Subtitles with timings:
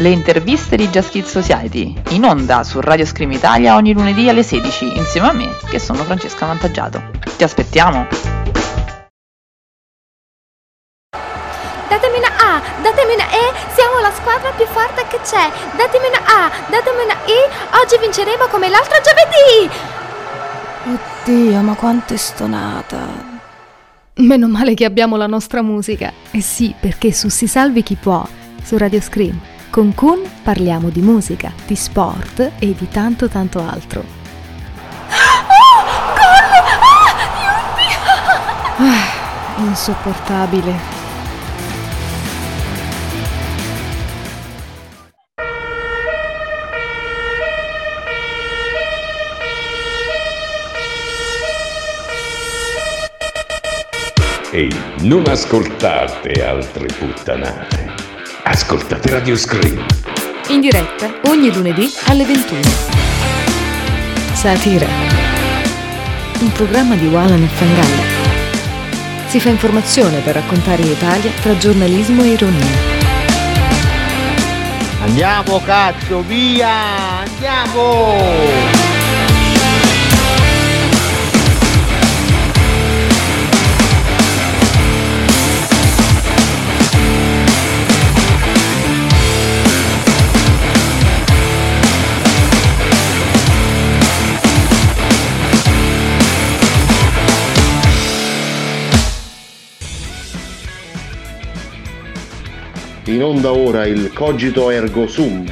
[0.00, 4.42] Le interviste di Just Kids Society, in onda su Radio Scream Italia ogni lunedì alle
[4.42, 7.02] 16, insieme a me, che sono Francesca Vantaggiato.
[7.36, 8.06] Ti aspettiamo!
[11.86, 15.50] Datemi una A, datemi una E, siamo la squadra più forte che c'è.
[15.76, 19.70] Datemi una A, datemi una I, oggi vinceremo come l'altro giovedì.
[21.26, 23.06] Oddio, ma quanto è stonata.
[24.14, 26.10] Meno male che abbiamo la nostra musica.
[26.30, 28.26] Eh sì, perché su Si Salvi Chi Può,
[28.62, 29.38] su Radio Scream,
[29.70, 34.00] con Kun parliamo di musica, di sport e di tanto tanto altro.
[34.00, 35.44] Oh,
[38.76, 38.88] gol!
[38.88, 40.98] Ah, insopportabile.
[54.52, 57.89] Ehi, non ascoltate altre puttanate.
[58.52, 59.86] Ascoltate Radio Scream.
[60.48, 62.60] In diretta ogni lunedì alle 21.
[64.32, 64.88] Satira.
[66.40, 68.02] Un programma di Walan e Fangalla.
[69.28, 72.66] Si fa informazione per raccontare l'Italia tra giornalismo e ironia.
[75.02, 77.20] Andiamo cazzo, via!
[77.20, 78.89] Andiamo!
[103.10, 105.44] In onda ora il Cogito Ergo Sum,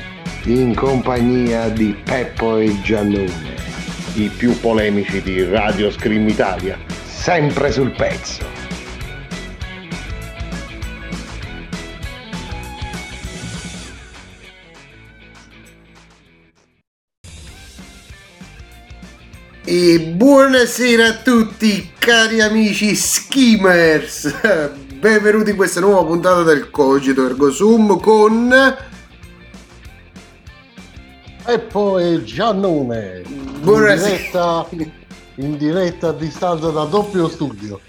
[0.44, 3.56] in compagnia di Peppo e Giannone,
[4.14, 6.78] i più polemici di Radio Scream Italia.
[7.04, 8.46] sempre sul pezzo.
[19.64, 24.32] E buonasera a tutti cari amici skimmers,
[24.98, 28.76] benvenuti in questa nuova puntata del Cogito Ergo Sum con...
[31.44, 33.22] Peppo e Giannone.
[33.60, 34.66] Buonasera.
[34.70, 34.94] In diretta,
[35.36, 37.80] in diretta a distanza da doppio studio.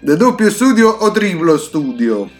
[0.00, 2.30] Da doppio studio o triplo studio?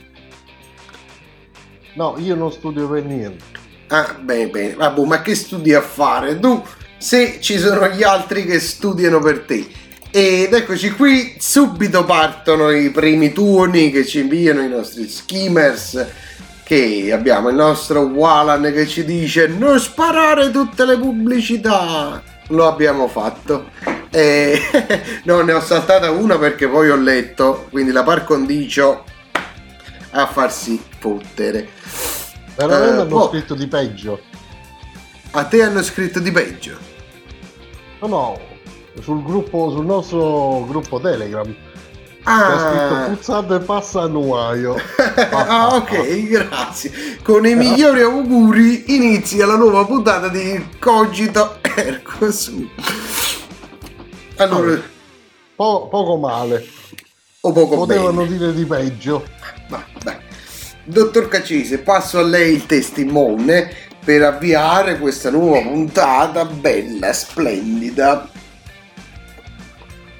[1.94, 3.44] No, io non studio per niente.
[3.88, 6.62] Ah, bene, bene, vabbè, ma che studi a fare tu
[6.96, 9.66] se ci sono gli altri che studiano per te?
[10.12, 16.04] Ed eccoci qui, subito partono i primi turni che ci inviano i nostri skimmers.
[16.64, 22.22] Che abbiamo il nostro Walan che ci dice non sparare tutte le pubblicità.
[22.48, 23.70] Lo abbiamo fatto.
[24.10, 24.60] E...
[25.24, 29.04] no, ne ho saltata una perché poi ho letto, quindi la par condicio
[30.10, 31.68] a farsi fottere.
[32.56, 33.28] Veramente Eh, hanno boh.
[33.28, 34.20] scritto di peggio.
[35.32, 36.76] A te hanno scritto di peggio.
[38.00, 38.40] No, no,
[39.00, 41.54] sul gruppo, sul nostro gruppo Telegram.
[42.22, 42.50] Ah.
[42.50, 44.76] C'è scritto puzzate e passa a nuaio.
[45.32, 46.92] ah, ok, grazie.
[47.22, 52.68] Con i migliori auguri inizia la nuova puntata di Cogito Ergo Sum.
[54.36, 54.80] Allora,
[55.56, 56.66] Po- poco male.
[57.40, 58.36] o poco Potevano bene.
[58.36, 59.24] dire di peggio.
[59.68, 60.18] Vabbè.
[60.84, 63.70] Dottor Cacese, passo a lei il testimone
[64.04, 68.28] per avviare questa nuova puntata bella, splendida.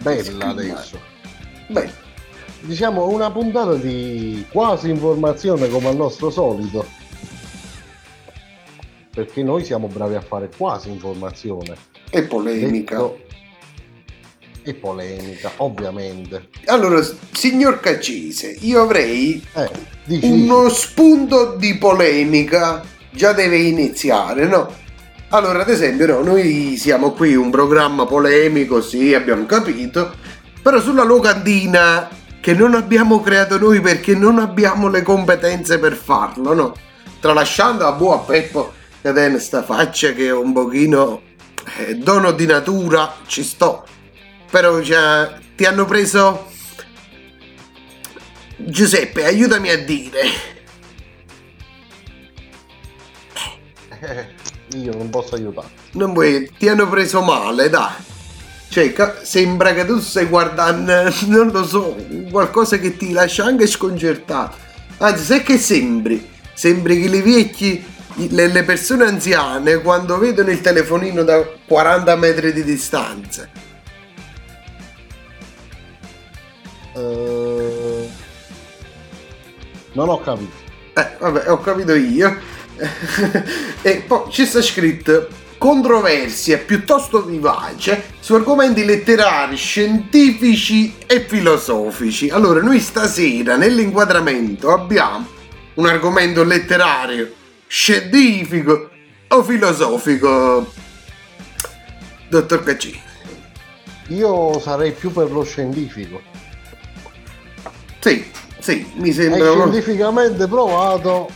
[0.02, 0.98] Bella adesso.
[1.68, 2.08] Beh,
[2.62, 6.84] Diciamo una puntata di quasi informazione come al nostro solito.
[9.12, 11.74] Perché noi siamo bravi a fare quasi informazione.
[12.10, 12.96] è polemica.
[12.96, 13.18] Detto-
[14.62, 16.48] E polemica, ovviamente.
[16.66, 17.00] Allora,
[17.32, 19.70] signor Cacese, io avrei Eh,
[20.20, 24.70] uno spunto di polemica già deve iniziare, no?
[25.32, 30.12] Allora, ad esempio, no, noi siamo qui un programma polemico, sì, abbiamo capito,
[30.60, 32.08] però sulla locandina
[32.40, 36.74] che non abbiamo creato noi perché non abbiamo le competenze per farlo, no?
[37.20, 41.22] Tralasciando a buon Peppo che tiene sta faccia che è un pochino
[41.78, 43.84] eh, dono di natura, ci sto.
[44.50, 46.48] Però cioè, ti hanno preso
[48.56, 50.22] Giuseppe, aiutami a dire.
[54.74, 55.68] io non posso aiutare.
[55.92, 57.92] Non vuoi, ti hanno preso male, dai.
[58.68, 61.96] Cioè, sembra che tu stai guardando, non lo so,
[62.30, 64.56] qualcosa che ti lascia anche sconcertato.
[64.98, 66.28] Anzi, sai che sembri?
[66.54, 67.84] Sembri che le vecchi,
[68.28, 73.48] le, le persone anziane, quando vedono il telefonino da 40 metri di distanza.
[76.94, 78.08] Eh,
[79.92, 80.52] non ho capito.
[80.94, 82.58] Eh, vabbè, ho capito io.
[83.82, 85.28] E poi ci sta scritto
[85.58, 92.30] controversia piuttosto vivace su argomenti letterari, scientifici e filosofici.
[92.30, 95.26] Allora, noi stasera nell'inquadramento abbiamo
[95.74, 97.30] un argomento letterario,
[97.66, 98.88] scientifico
[99.28, 100.72] o filosofico.
[102.30, 103.02] Dottor Caccini.
[104.08, 106.22] Io sarei più per lo scientifico.
[107.98, 108.24] Sì,
[108.60, 109.52] sì, mi È sembra...
[109.52, 111.28] scientificamente provato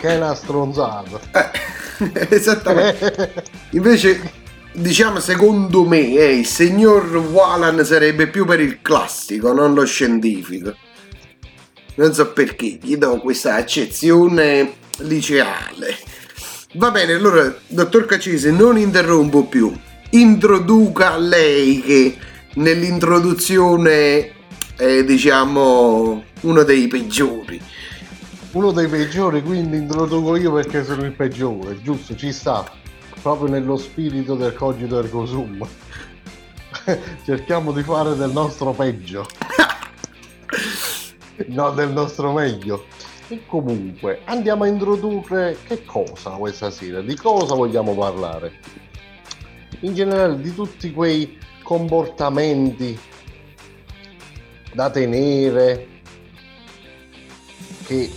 [0.00, 1.20] che è una stronzata.
[1.30, 3.44] Eh, esattamente.
[3.70, 4.32] Invece,
[4.72, 10.74] diciamo, secondo me, eh, il signor Walan sarebbe più per il classico, non lo scientifico.
[11.96, 15.98] Non so perché, gli do questa accezione liceale.
[16.74, 19.70] Va bene, allora, dottor Cacese, non interrompo più.
[20.12, 22.16] Introduca lei che
[22.54, 24.32] nell'introduzione
[24.76, 27.60] è, diciamo, uno dei peggiori.
[28.52, 32.16] Uno dei peggiori, quindi introduco io perché sono il peggiore, giusto?
[32.16, 32.68] Ci sta.
[33.22, 35.64] Proprio nello spirito del cogito ergo sum.
[37.24, 39.24] Cerchiamo di fare del nostro peggio.
[41.46, 42.86] no, del nostro meglio.
[43.28, 47.00] E comunque, andiamo a introdurre che cosa questa sera?
[47.02, 48.54] Di cosa vogliamo parlare?
[49.82, 52.98] In generale, di tutti quei comportamenti
[54.72, 55.86] da tenere
[57.86, 58.10] che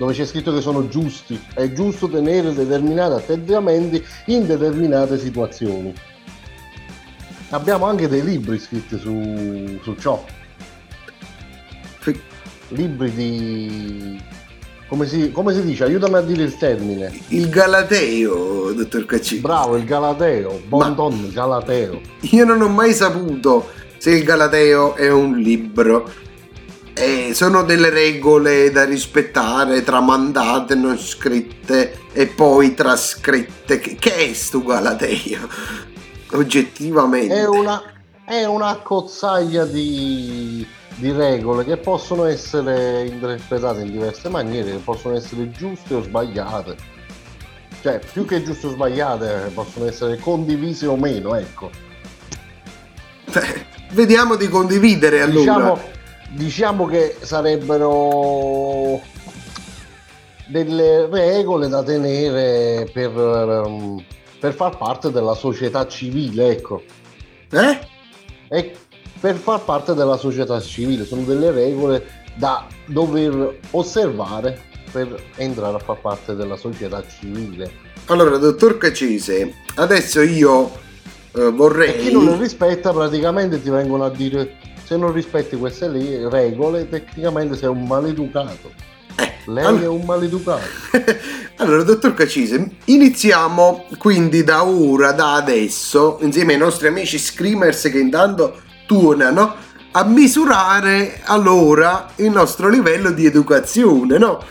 [0.00, 5.92] dove c'è scritto che sono giusti, è giusto tenere determinati atteggiamenti in determinate situazioni.
[7.50, 10.24] Abbiamo anche dei libri scritti su, su ciò.
[12.68, 14.18] Libri di...
[14.88, 15.84] Come si, come si dice?
[15.84, 17.12] Aiutami a dire il termine.
[17.28, 19.42] Il Galateo, dottor Caccini.
[19.42, 20.62] Bravo, il Galateo.
[20.66, 22.00] Don, il Galateo.
[22.20, 23.68] Io non ho mai saputo
[23.98, 26.10] se il Galateo è un libro.
[27.00, 33.78] E sono delle regole da rispettare, tramandate, non scritte e poi trascritte.
[33.78, 35.48] Che, che è sto Galateo?
[36.32, 37.34] Oggettivamente.
[37.34, 37.82] È una,
[38.22, 40.66] è una cozzaglia di,
[40.96, 46.76] di regole che possono essere interpretate in diverse maniere, che possono essere giuste o sbagliate.
[47.80, 51.70] Cioè, più che giuste o sbagliate, possono essere condivise o meno, ecco.
[53.32, 55.38] Beh, vediamo di condividere allora.
[55.38, 55.98] Diciamo,
[56.30, 59.00] diciamo che sarebbero
[60.48, 64.04] delle regole da tenere per, ehm,
[64.38, 66.82] per far parte della società civile, ecco.
[67.50, 67.78] Eh?
[68.48, 68.76] E
[69.20, 75.78] per far parte della società civile sono delle regole da dover osservare per entrare a
[75.78, 77.70] far parte della società civile.
[78.06, 80.70] Allora, dottor Cacese, adesso io
[81.32, 81.94] eh, vorrei...
[81.94, 84.56] E chi non le rispetta praticamente ti vengono a dire
[84.90, 88.72] se non rispetti queste lì, regole, tecnicamente sei un maleducato.
[89.44, 90.66] Lei allora- è un maleducato.
[91.60, 97.98] Allora, dottor Cacise, iniziamo quindi da ora, da adesso, insieme ai nostri amici screamers che
[97.98, 99.54] intanto tuonano,
[99.92, 104.42] a misurare allora il nostro livello di educazione, no?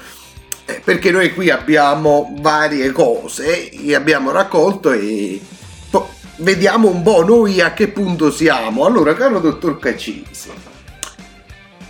[0.66, 5.42] Eh, Perché noi qui abbiamo varie cose, le abbiamo raccolto e
[6.40, 8.86] vediamo un po' noi a che punto siamo.
[8.86, 10.52] Allora, caro dottor Cacise,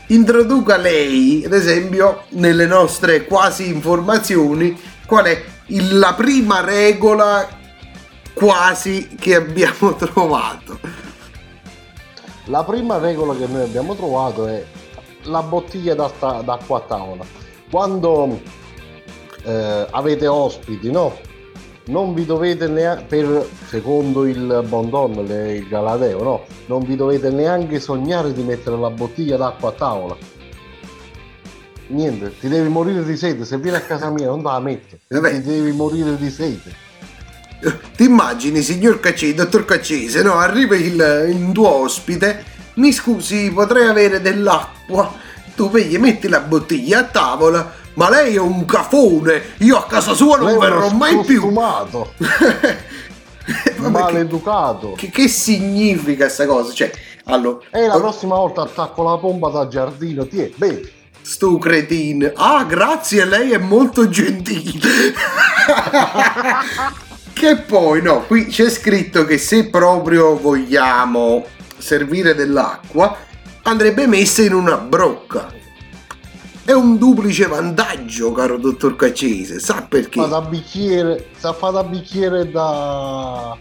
[0.07, 5.43] introduca lei, ad esempio, nelle nostre quasi informazioni, qual è
[5.91, 7.47] la prima regola
[8.33, 10.79] quasi che abbiamo trovato.
[12.45, 14.65] La prima regola che noi abbiamo trovato è
[15.23, 17.23] la bottiglia d'acqua a tavola.
[17.69, 18.41] Quando
[19.43, 21.15] eh, avete ospiti, no?
[21.89, 26.45] Non vi dovete neanche, per, secondo il Bondon, il Galateo, no?
[26.67, 30.15] Non vi dovete neanche sognare di mettere la bottiglia d'acqua a tavola.
[31.87, 33.43] Niente, ti devi morire di sete.
[33.43, 34.97] Se vieni a casa mia non te la metto.
[35.07, 35.41] Vabbè.
[35.41, 36.71] Ti devi morire di sete.
[37.95, 40.35] Ti immagini, signor Caccese, dottor Caccese, no?
[40.35, 42.43] Arriva il, il tuo ospite,
[42.75, 45.11] mi scusi, potrei avere dell'acqua?
[45.55, 50.13] Tu vedi, metti la bottiglia a tavola, ma lei è un cafone, io a casa
[50.13, 51.49] sua non Lei verrò mai più.
[53.89, 54.93] maleducato.
[54.93, 56.71] che, che significa sta cosa?
[56.71, 56.89] Cioè,
[57.25, 60.89] allora, E la prossima volta attacco la pompa da giardino, ti è, bevi.
[61.21, 62.31] sto cretin.
[62.37, 65.13] Ah, grazie, lei è molto gentile.
[67.33, 71.45] che poi, no, qui c'è scritto che se proprio vogliamo
[71.77, 73.13] servire dell'acqua,
[73.63, 75.57] andrebbe messa in una brocca.
[76.69, 80.21] È un duplice vantaggio, caro dottor Caccese, sa perché?
[80.21, 83.57] Fa da bicchiere, sa fa da bicchiere e da...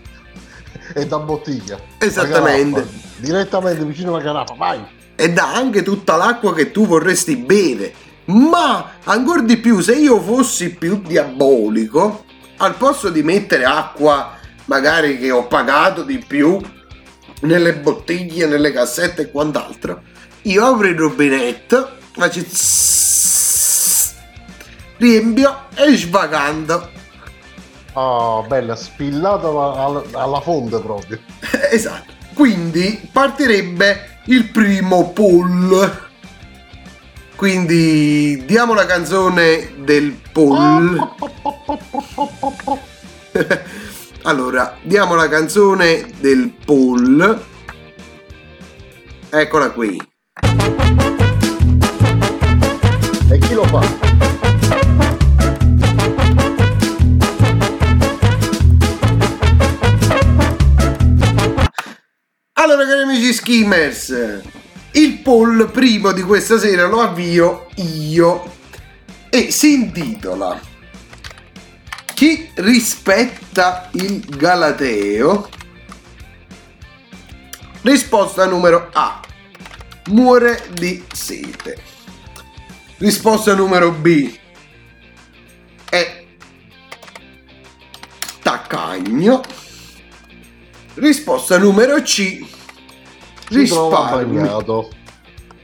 [0.92, 1.80] e da bottiglia.
[1.96, 2.80] Esattamente.
[2.80, 3.16] Caraffa.
[3.16, 4.86] Direttamente vicino alla caraffa, vai.
[5.16, 7.94] E dà anche tutta l'acqua che tu vorresti bere.
[8.26, 12.24] Ma ancora di più, se io fossi più diabolico,
[12.58, 14.36] al posto di mettere acqua
[14.66, 16.60] magari che ho pagato di più
[17.40, 20.02] nelle bottiglie, nelle cassette e quant'altro,
[20.42, 22.44] io avrei il rubinetto, faccio
[24.98, 26.90] riempio e svagando.
[27.92, 31.20] Oh, bella, spillata alla, alla fonte proprio.
[31.70, 32.12] esatto.
[32.34, 36.06] Quindi partirebbe il primo poll.
[37.34, 41.14] Quindi diamo la canzone del poll.
[44.22, 47.44] allora, diamo la canzone del poll.
[49.30, 50.16] Eccola qui.
[53.30, 53.80] E chi lo fa?
[62.54, 64.42] Allora, cari amici skimmers,
[64.92, 68.50] il poll primo di questa sera lo avvio io
[69.28, 70.58] e si intitola
[72.14, 75.50] Chi rispetta il Galateo?
[77.82, 79.20] Risposta numero A.
[80.06, 81.97] Muore di sete.
[82.98, 84.36] Risposta numero B.
[85.88, 86.24] È
[88.42, 89.40] taccagno.
[90.94, 92.44] Risposta numero C.
[93.50, 94.56] Risparmia.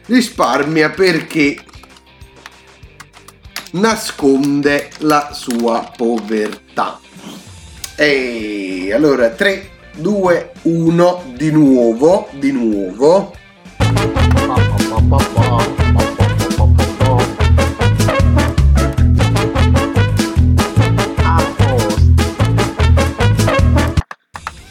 [0.07, 1.65] Risparmia perché
[3.73, 7.01] nasconde la sua povertà.
[7.97, 13.33] E allora 3, 2, 1 di nuovo, di nuovo.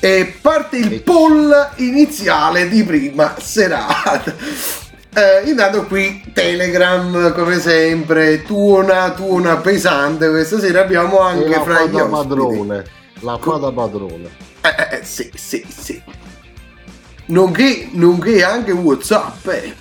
[0.05, 4.35] E parte il poll iniziale di prima serata.
[5.15, 11.85] Eh, intanto qui Telegram come sempre tuona tuona pesante questa sera abbiamo anche la fra
[11.85, 12.83] gli ospiti padrone.
[13.21, 14.29] La fata padrone.
[14.59, 16.01] Eh, eh, sì, sì, sì.
[17.27, 19.47] Nonché, nonché anche Whatsapp.
[19.47, 19.73] Eh.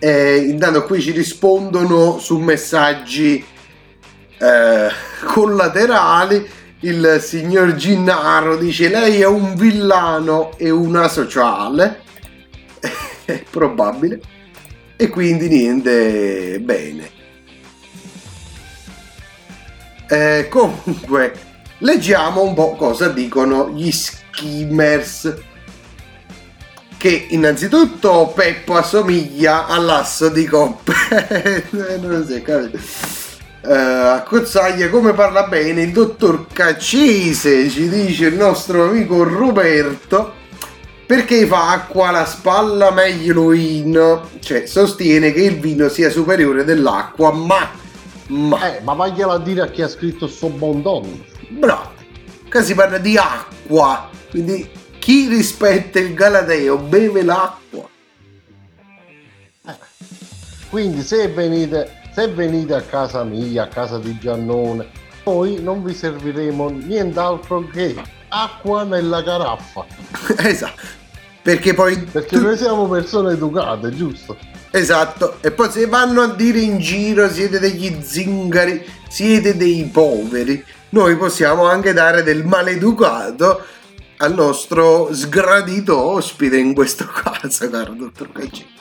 [0.00, 3.44] Eh, intanto qui ci rispondono su messaggi
[4.38, 4.88] eh,
[5.24, 6.62] collaterali.
[6.84, 12.02] Il signor Ginnaro dice: Lei è un villano e una sociale.
[13.24, 14.20] È probabile.
[14.94, 17.10] E quindi niente, bene.
[20.06, 21.32] Eh, comunque,
[21.78, 25.34] leggiamo un po' cosa dicono gli skimmers.
[26.98, 30.92] Che innanzitutto Peppo assomiglia all'asso di coppe.
[31.72, 33.23] Non si è capito.
[33.66, 40.42] Eh, a Cozzaglia come parla bene il dottor Caccese, ci dice il nostro amico Roberto.
[41.06, 44.28] Perché fa acqua alla spalla meglio il vino?
[44.40, 47.70] Cioè, sostiene che il vino sia superiore dell'acqua, ma...
[48.26, 48.76] Ma...
[48.76, 51.24] Eh, ma vagliela a dire a chi ha scritto sto bondon.
[51.48, 51.92] Bravo.
[52.50, 54.10] Qua si parla di acqua.
[54.30, 54.68] Quindi
[54.98, 57.88] chi rispetta il Galateo beve l'acqua.
[60.70, 64.86] Quindi se venite, se venite a casa mia, a casa di Giannone,
[65.24, 67.96] noi non vi serviremo nient'altro che
[68.28, 69.84] acqua nella caraffa.
[70.48, 71.02] esatto.
[71.42, 71.98] Perché poi...
[71.98, 74.36] Perché noi siamo persone educate, giusto?
[74.70, 75.38] Esatto.
[75.40, 81.16] E poi se vanno a dire in giro siete degli zingari, siete dei poveri, noi
[81.16, 83.62] possiamo anche dare del maleducato
[84.18, 88.72] al nostro sgradito ospite in questo caso, caro dottor Caccini.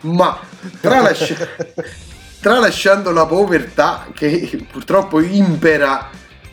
[0.00, 0.38] Ma
[0.80, 1.36] tralasci-
[2.46, 6.08] tralasciando la povertà che purtroppo impera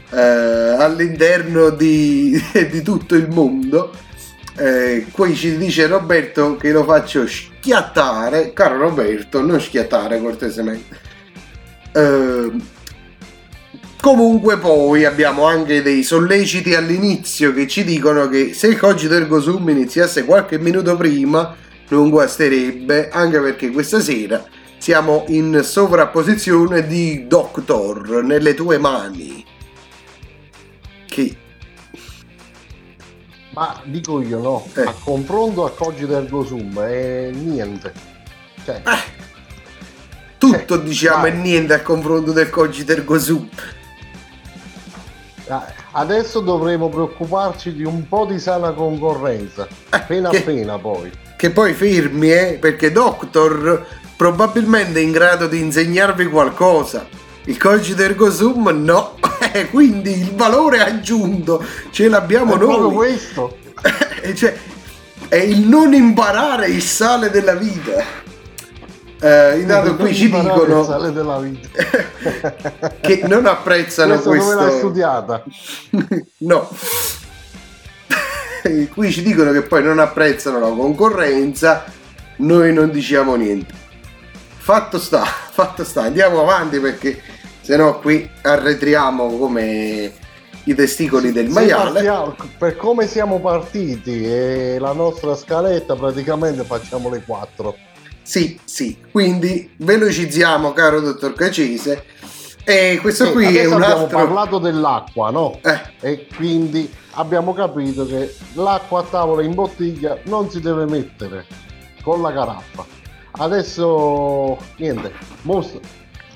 [0.10, 2.36] eh, all'interno di,
[2.72, 3.94] di tutto il mondo,
[4.58, 8.54] eh, qui ci dice Roberto che lo faccio schiattare.
[8.54, 11.00] Caro Roberto, non schiattare cortesemente.
[11.92, 12.52] Eh,
[14.02, 19.40] comunque poi abbiamo anche dei solleciti all'inizio che ci dicono che se il cogito ergo
[19.40, 21.56] sum iniziasse qualche minuto prima
[21.90, 24.44] non guasterebbe, anche perché questa sera
[24.88, 29.46] siamo in sovrapposizione di Doctor nelle tue mani.
[31.06, 31.38] Che
[33.52, 34.82] Ma dico io no, Eh.
[34.82, 37.94] a confronto a Cogito Ergo Sum è niente.
[38.66, 38.82] Cioè,
[40.38, 41.32] tutto Eh, diciamo dai.
[41.32, 43.48] è niente a confronto del cogito ergo sum.
[45.48, 45.54] eh,
[45.92, 49.66] adesso dovremo preoccuparci di un po' di sana concorrenza.
[49.92, 51.10] Appena che- appena poi.
[51.38, 57.08] che poi fermi, eh, perché Doctor probabilmente in grado di insegnarvi qualcosa.
[57.46, 59.16] Il cogito ergo sum no,
[59.54, 62.94] Eh, quindi il valore aggiunto ce l'abbiamo È proprio noi.
[62.94, 63.58] questo.
[64.24, 64.56] Eh, cioè,
[65.28, 68.02] è il non imparare il sale della vita.
[69.20, 71.68] Eh, intanto qui ci dicono sale della vita.
[73.02, 75.44] che non apprezzano Questo dove l'hai studiata?
[76.38, 76.70] no.
[78.94, 81.84] qui ci dicono che poi non apprezzano la concorrenza,
[82.38, 83.74] noi non diciamo niente.
[84.64, 87.22] Fatto sta, fatto sta, andiamo avanti perché
[87.62, 90.14] sennò qui arretriamo come
[90.64, 91.92] i testicoli del Se maiale.
[91.92, 97.76] partiamo- per come siamo partiti e la nostra scaletta praticamente facciamo le quattro.
[98.22, 102.06] Sì, sì, quindi velocizziamo, caro dottor Cacese.
[102.64, 104.18] E questo Sì, qui è un abbiamo altro.
[104.18, 105.60] parlato dell'acqua, no?
[105.62, 111.46] Eh, E quindi abbiamo capito che l'acqua a tavola in bottiglia non si deve mettere
[112.02, 112.86] con la caraffa.
[113.36, 115.12] Adesso niente,
[115.42, 115.80] mostra,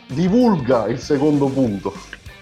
[0.08, 1.94] divulga il secondo punto.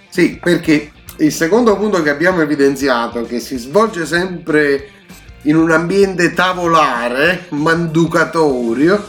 [0.09, 4.89] Sì, perché il secondo punto che abbiamo evidenziato, che si svolge sempre
[5.43, 9.03] in un ambiente tavolare, manducatorio,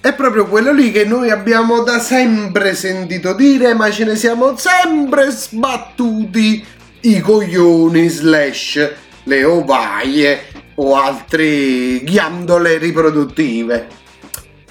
[0.00, 4.56] è proprio quello lì che noi abbiamo da sempre sentito dire, ma ce ne siamo
[4.56, 6.64] sempre sbattuti
[7.00, 8.92] i coglioni slash
[9.24, 10.40] le ovaie
[10.76, 14.04] o altre ghiandole riproduttive.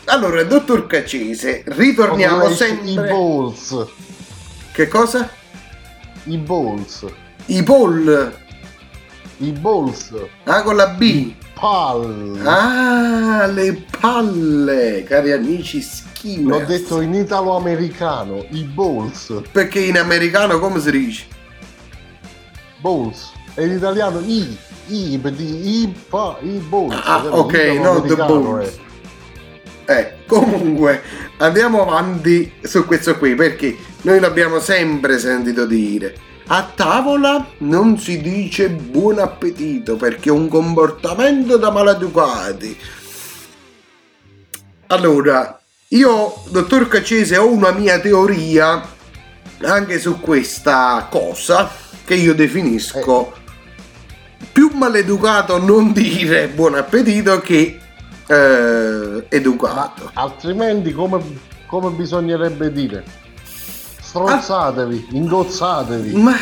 [0.05, 3.09] Allora, dottor Cacese, ritorniamo Come I sempre...
[3.09, 3.85] balls,
[4.71, 5.29] Che cosa?
[6.27, 7.05] i balls,
[7.47, 8.33] I poll.
[9.38, 10.12] i balls,
[10.45, 11.33] Ah, con la B.
[11.53, 12.39] pal.
[12.45, 16.43] Ah, le palle, cari amici schimi.
[16.50, 21.25] L'ho detto in italo-americano, i balls, Perché in americano come si dice?
[22.79, 23.31] balls.
[23.55, 24.57] E in italiano i,
[24.88, 26.93] i, dire i, pa, i balls.
[27.05, 28.67] Ah, ok, no, the balls.
[28.67, 28.83] eh.
[29.86, 31.01] Eh, comunque,
[31.38, 36.15] andiamo avanti su questo qui, perché noi l'abbiamo sempre sentito dire.
[36.48, 42.78] A tavola non si dice buon appetito perché è un comportamento da maleducati.
[44.88, 48.88] Allora, io, dottor Cacese, ho una mia teoria
[49.62, 51.71] anche su questa cosa
[52.04, 53.34] che io definisco
[54.52, 57.80] più maleducato non dire buon appetito che
[58.27, 60.09] eh, educato.
[60.13, 61.21] Altrimenti come,
[61.67, 63.03] come bisognerebbe dire?
[64.01, 66.13] Stronzatevi, ingozzatevi.
[66.15, 66.35] Ma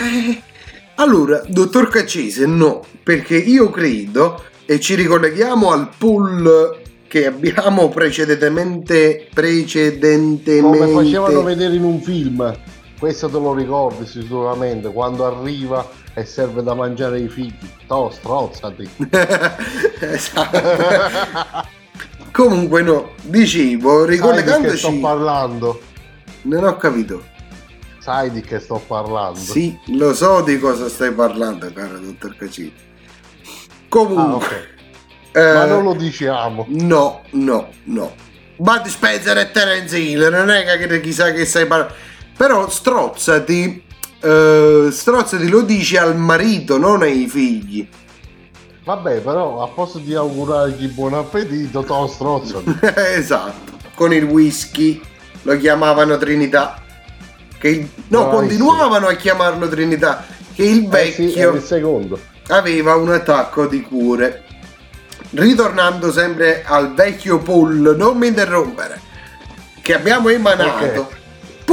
[0.95, 9.27] allora, dottor Caccese, no, perché io credo e ci ricolleghiamo al pool che abbiamo precedentemente
[9.33, 12.57] precedentemente Come facevano vedere in un film.
[13.03, 17.53] Questo te lo ricordi sicuramente, quando arriva e serve da mangiare ai figli.
[17.85, 18.89] To, strozzati.
[19.99, 21.67] Esatto.
[22.31, 25.81] Comunque no, dicevo, Sai di che sto ricollegandoci parlando?
[26.43, 27.21] non ho capito.
[27.99, 29.37] Sai di che sto parlando?
[29.37, 32.37] Sì, lo so di cosa stai parlando, caro dottor.
[32.39, 32.47] Ah,
[33.89, 34.47] Comunque,
[35.27, 35.35] ok.
[35.35, 36.67] eh, Ma non lo diciamo.
[36.69, 38.15] No, no, no.
[38.55, 42.11] Bud Spencer e Terence Hill, non è che chissà che stai parlando.
[42.35, 43.83] Però strozzati,
[44.19, 47.87] eh, strozzati lo dici al marito, non ai figli.
[48.83, 52.79] Vabbè, però a posto di augurargli buon appetito, to strozzati.
[53.15, 53.71] esatto.
[53.95, 54.99] Con il whisky
[55.43, 56.81] lo chiamavano Trinità.
[57.57, 58.29] Che no, Bravissimo.
[58.35, 60.25] continuavano a chiamarlo Trinità.
[60.53, 62.19] Che il Eh sì, vecchio il secondo.
[62.47, 64.43] aveva un attacco di cuore.
[65.29, 68.99] Ritornando sempre al vecchio Paul, non mi interrompere,
[69.81, 70.99] che abbiamo emanato.
[70.99, 71.21] Ok.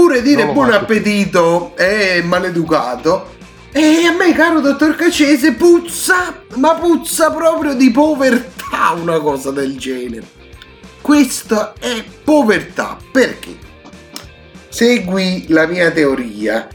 [0.01, 0.81] Pure dire buon faccio.
[0.81, 3.37] appetito è maleducato.
[3.71, 9.77] E a me, caro dottor Cacese, puzza, ma puzza proprio di povertà una cosa del
[9.77, 10.27] genere.
[11.03, 12.97] Questa è povertà.
[13.13, 13.59] Perché?
[14.71, 16.67] Segui la mia teoria.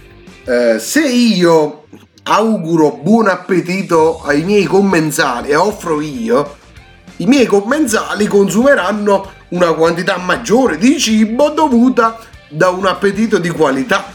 [0.46, 1.86] Eh, se io
[2.26, 6.58] auguro buon appetito ai miei commensali e offro io,
[7.18, 12.20] i miei commensali consumeranno una quantità maggiore di cibo dovuta
[12.56, 14.14] da un appetito di qualità.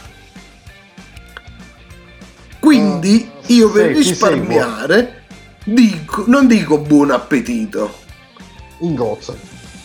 [2.59, 5.25] Quindi io per sì, risparmiare
[5.63, 7.99] dico, non dico buon appetito,
[8.79, 9.35] Ingozza.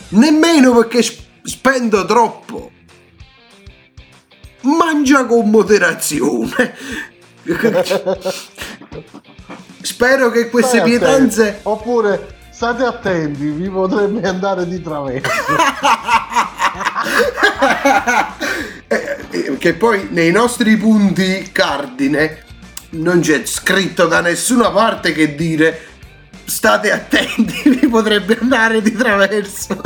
[0.09, 2.71] nemmeno perché sp- spendo troppo.
[4.61, 6.75] Mangia con moderazione.
[9.81, 11.59] Spero che queste pietanze.
[11.63, 15.29] Oppure state attenti, vi potrebbe andare di traverso.
[18.89, 22.43] Eh, eh, che poi nei nostri punti cardine
[22.91, 25.87] non c'è scritto da nessuna parte che dire
[26.45, 29.81] state attenti vi potrebbe andare di traverso.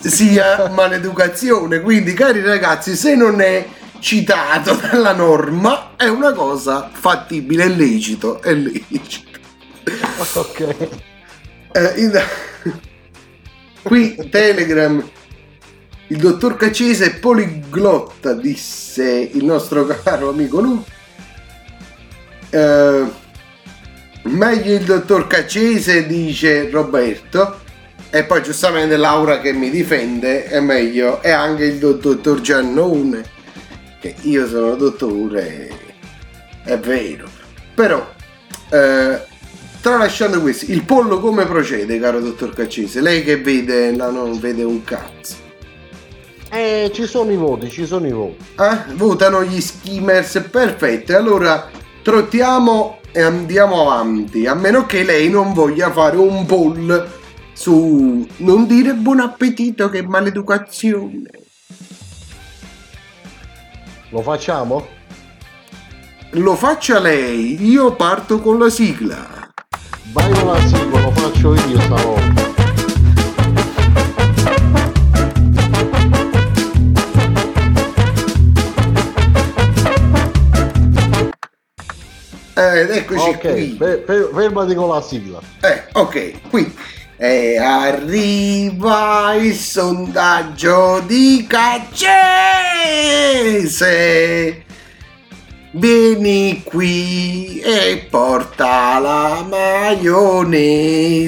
[0.00, 1.80] Sia maleducazione.
[1.80, 3.66] Quindi cari ragazzi se non è
[3.98, 9.38] citato dalla norma è una cosa fattibile è lecito è lecito.
[10.34, 10.76] Ok.
[11.72, 12.22] Eh, in-
[13.82, 15.02] qui Telegram
[16.08, 20.84] il dottor Cacese è poliglotta, disse il nostro caro amico Lu.
[22.50, 23.04] Eh,
[24.22, 27.64] meglio il dottor Cacese, dice Roberto.
[28.10, 31.20] E poi giustamente Laura che mi difende è meglio.
[31.22, 33.24] E anche il dottor Giannone,
[34.00, 35.70] che io sono dottore,
[36.62, 37.28] è vero.
[37.74, 38.14] Però,
[38.70, 39.20] eh,
[39.80, 43.00] tralasciando questo, il pollo come procede, caro dottor Cacese?
[43.00, 45.45] Lei che vede, no, non vede un cazzo.
[46.50, 48.44] Eh, ci sono i voti, ci sono i voti.
[48.56, 51.16] Ah, votano gli skimmers, perfetto.
[51.16, 51.68] Allora
[52.02, 54.46] trottiamo e andiamo avanti.
[54.46, 57.08] A meno che lei non voglia fare un poll
[57.52, 61.30] su non dire buon appetito, che maleducazione.
[64.10, 64.86] Lo facciamo?
[66.30, 69.50] Lo faccia lei, io parto con la sigla.
[70.12, 72.55] Vai con la sigla, lo faccio io stavolta.
[82.56, 83.76] Ed eccoci Ok, qui.
[83.78, 85.38] fe- fe- fermati con la sigla.
[85.60, 86.74] Eh, ok, qui.
[87.18, 91.46] E arriva il sondaggio di
[93.26, 94.64] Caccese.
[95.72, 101.24] Vieni qui e porta la maionese.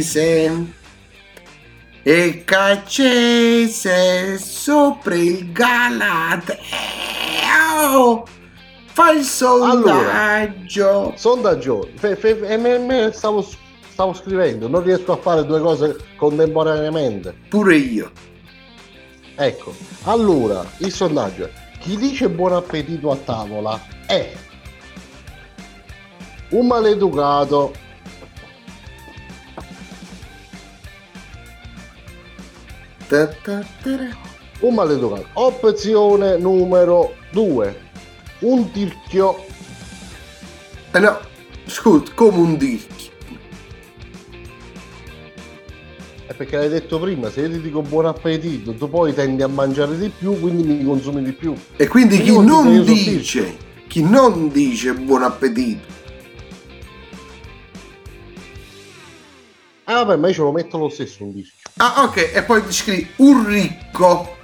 [2.02, 6.56] E Caccese sopra il Galateo.
[8.98, 11.12] Fa il sondaggio.
[11.14, 13.46] Sondaggio, fe- fe- me stavo,
[13.90, 17.32] stavo scrivendo, non riesco a fare due cose contemporaneamente.
[17.48, 18.10] Pure io.
[19.36, 24.32] Ecco, allora, il sondaggio è, chi dice buon appetito a tavola è
[26.48, 27.72] un maleducato,
[34.58, 35.26] un maleducato.
[35.34, 37.87] Opzione numero 2,
[38.40, 39.44] un tirchio,
[40.92, 41.18] Eh no,
[41.66, 43.06] scusa, come un dirchio.
[46.26, 49.48] è perché l'hai detto prima, se io ti dico buon appetito, tu poi tendi a
[49.48, 51.54] mangiare di più, quindi mi consumi di più.
[51.76, 55.96] E quindi chi non dice, chi non dice buon appetito,
[59.84, 61.70] Ah vabbè, ma io ce lo metto lo stesso un tirchio.
[61.78, 64.36] ah ok, e poi ti scrivi un ricco,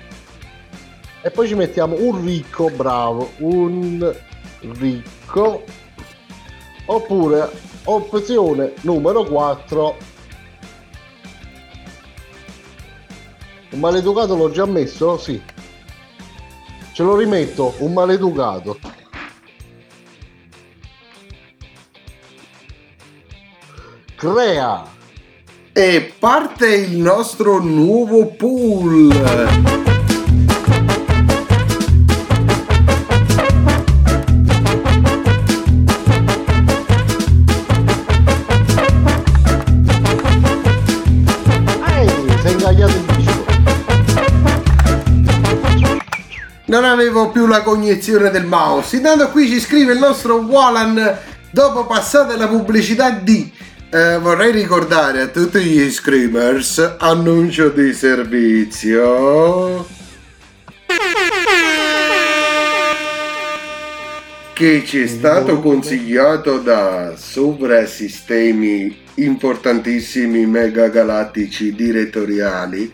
[1.26, 4.14] E poi ci mettiamo un ricco, bravo, un
[4.78, 5.64] ricco.
[6.84, 7.50] Oppure
[7.84, 9.96] opzione numero 4.
[13.70, 15.16] Un maleducato l'ho già messo?
[15.16, 15.40] Sì.
[16.92, 18.78] Ce lo rimetto, un maleducato.
[24.14, 24.92] Crea.
[25.72, 29.83] e parte il nostro nuovo pool.
[46.74, 48.96] Non avevo più la cognizione del mouse.
[48.96, 51.18] Intanto qui ci scrive il nostro Walan
[51.52, 53.48] dopo passata la pubblicità di
[53.90, 59.86] eh, vorrei ricordare a tutti gli screamers annuncio di servizio
[64.52, 72.92] che ci è stato consigliato da sovrasistemi importantissimi megagalattici direttoriali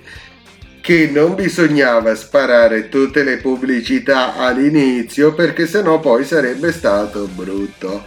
[0.90, 8.03] che non bisognava sparare tutte le pubblicità all'inizio perché sennò poi sarebbe stato brutto.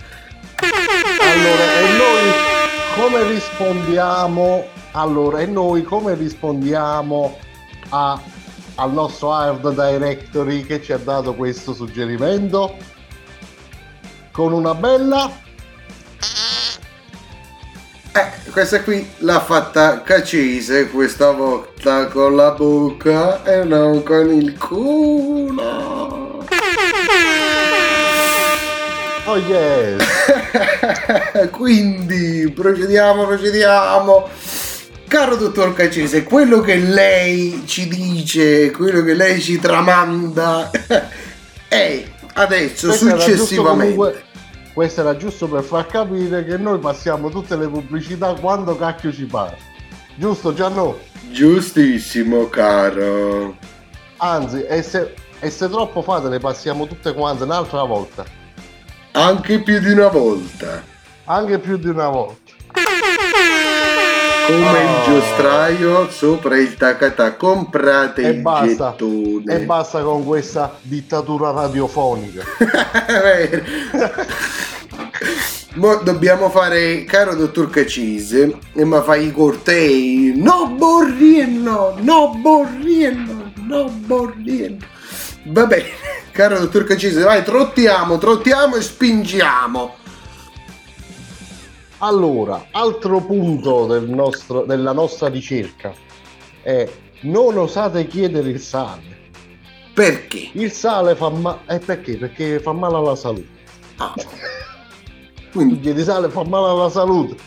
[1.21, 2.31] Allora, e noi
[2.97, 4.65] come rispondiamo?
[4.91, 7.37] Allora, e noi come rispondiamo
[7.87, 8.21] a-
[8.75, 12.75] al nostro hard directory che ci ha dato questo suggerimento?
[14.33, 15.31] Con una bella
[18.15, 24.55] Eh, questa qui l'ha fatta Cacese questa volta con la bocca e non con il
[24.55, 26.45] culo.
[29.25, 30.03] Oh yes!
[31.49, 34.29] Quindi procediamo, procediamo.
[35.07, 40.69] Caro dottor Cacese, quello che lei ci dice, quello che lei ci tramanda
[41.67, 44.31] è adesso, giusto successivamente.
[44.73, 49.25] Questo era giusto per far capire che noi passiamo tutte le pubblicità quando cacchio ci
[49.25, 49.57] pare.
[50.15, 50.97] Giusto Gianno?
[51.31, 53.55] Giustissimo, caro.
[54.17, 58.25] Anzi, e se, e se troppo fate le passiamo tutte quante un'altra volta.
[59.11, 60.81] Anche più di una volta.
[61.25, 62.42] Anche più di una volta.
[64.45, 68.91] Come il giostraio sopra il tacatà, comprate E il basta.
[68.97, 69.55] gettone.
[69.55, 72.43] E basta con questa dittatura radiofonica.
[75.75, 80.33] Mo dobbiamo fare, caro dottor Cacise, e ma fai i cortei.
[80.35, 84.77] No Borriello, no Borriello, no Borriello.
[85.45, 85.85] Va bene,
[86.31, 89.95] caro dottor Cacise, vai, trottiamo, trottiamo e spingiamo.
[92.03, 95.93] Allora, altro punto del nostro- della nostra ricerca
[96.61, 96.85] è
[97.21, 99.31] non osate chiedere il sale.
[99.93, 100.49] Perché?
[100.51, 101.59] Il sale fa male.
[101.65, 102.17] E perché?
[102.17, 103.47] Perché fa male alla salute.
[103.97, 104.13] Ah.
[105.53, 107.37] Tu chiedi sale fa male alla salute.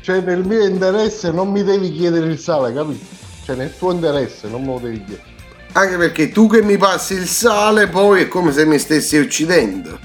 [0.00, 3.04] Cioè nel mio interesse non mi devi chiedere il sale, capito?
[3.44, 5.34] Cioè nel tuo interesse non me lo devi chiedere.
[5.72, 9.98] Anche perché tu che mi passi il sale poi è come se mi stessi uccidendo.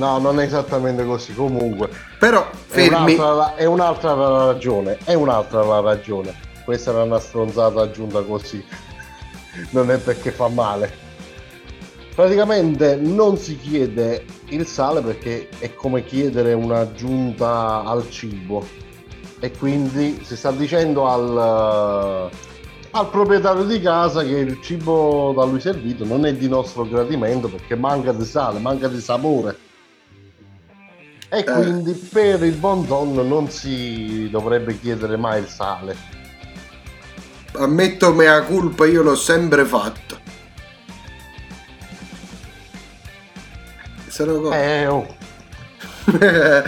[0.00, 1.34] No, non è esattamente così.
[1.34, 3.14] Comunque, Però è fermi.
[3.14, 4.96] un'altra, la- è un'altra la ragione.
[5.04, 6.34] È un'altra la ragione.
[6.64, 8.64] Questa era una stronzata aggiunta così.
[9.70, 10.90] Non è perché fa male.
[12.14, 18.64] Praticamente non si chiede il sale perché è come chiedere un'aggiunta al cibo.
[19.38, 22.30] E quindi si sta dicendo al,
[22.90, 27.48] al proprietario di casa che il cibo da lui servito non è di nostro gradimento
[27.48, 29.56] perché manca di sale, manca di sapore.
[31.32, 35.96] E quindi per il buon ton non si dovrebbe chiedere mai il sale.
[37.52, 40.18] Ammetto mea culpa, io l'ho sempre fatto.
[44.08, 45.06] Sono co- Eh, oh,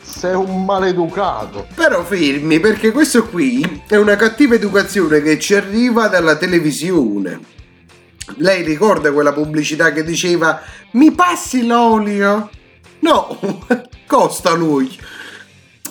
[0.00, 1.66] sei un maleducato.
[1.74, 7.40] Però fermi, perché questo qui è una cattiva educazione che ci arriva dalla televisione.
[8.36, 10.60] Lei ricorda quella pubblicità che diceva
[10.92, 12.50] mi passi l'olio?
[13.00, 13.38] No,
[14.08, 14.98] costa lui.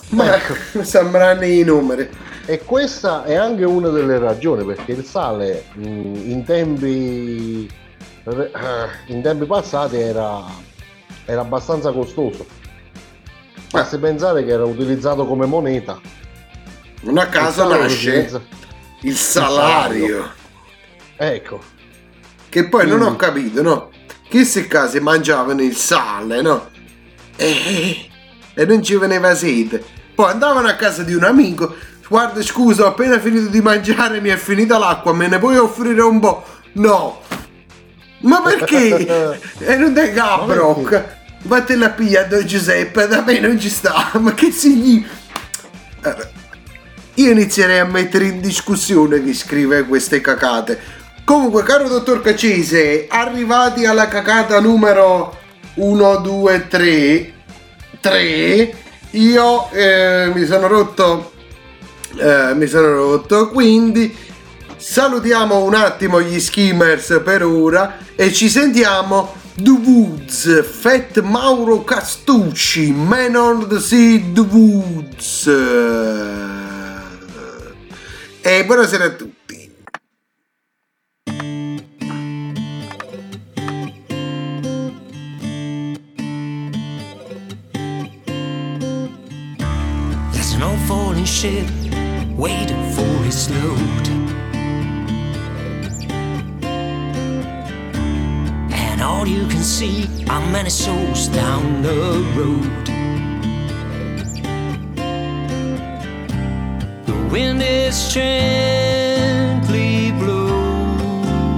[0.10, 0.56] Ma Ecco.
[0.84, 2.10] sembranno i numeri.
[2.46, 7.70] E questa è anche una delle ragioni perché il sale mh, in tempi
[8.26, 8.52] eh,
[9.08, 10.44] in tempi passati era,
[11.26, 12.46] era abbastanza costoso.
[13.70, 16.00] Basti pensare che era utilizzato come moneta.
[17.02, 18.42] Non a Il caso sale era nasce utilizza-
[19.02, 20.32] il salario.
[21.18, 21.60] Ecco,
[22.50, 23.90] Che poi non ho Quindi- capito, no?
[24.30, 26.70] Che se case mangiavano il sale, no?
[27.38, 28.10] E,
[28.54, 29.84] e non ci veniva sete.
[30.14, 31.76] Poi andavano a casa di un amico.
[32.10, 36.02] Guarda, scusa, ho appena finito di mangiare, mi è finita l'acqua, me ne puoi offrire
[36.02, 36.44] un po'?
[36.74, 37.22] No.
[38.22, 39.38] Ma perché?
[39.60, 41.16] e non dai Ma Gabroc.
[41.44, 44.12] Vattene a pigliare Don Giuseppe, da me non ci sta.
[44.20, 45.14] Ma che significa?
[46.02, 46.30] Allora,
[47.16, 50.80] io inizierei a mettere in discussione chi scrive queste cacate.
[51.24, 55.46] Comunque, caro dottor Cacese, arrivati alla cacata numero
[55.78, 57.34] 1, 2, 3,
[58.00, 58.76] 3,
[59.12, 61.34] io eh, mi sono rotto,
[62.20, 64.16] eh, mi sono rotto, quindi
[64.76, 72.92] salutiamo un attimo gli skimmers per ora e ci sentiamo The Woods, Fat Mauro Castucci,
[72.92, 75.48] Man on the Woods.
[78.42, 79.37] E buonasera a tutti.
[91.28, 91.68] Ship
[92.38, 94.08] waiting for its load.
[98.72, 102.86] And all you can see are many souls down the road.
[107.06, 111.52] The wind is gently blowing.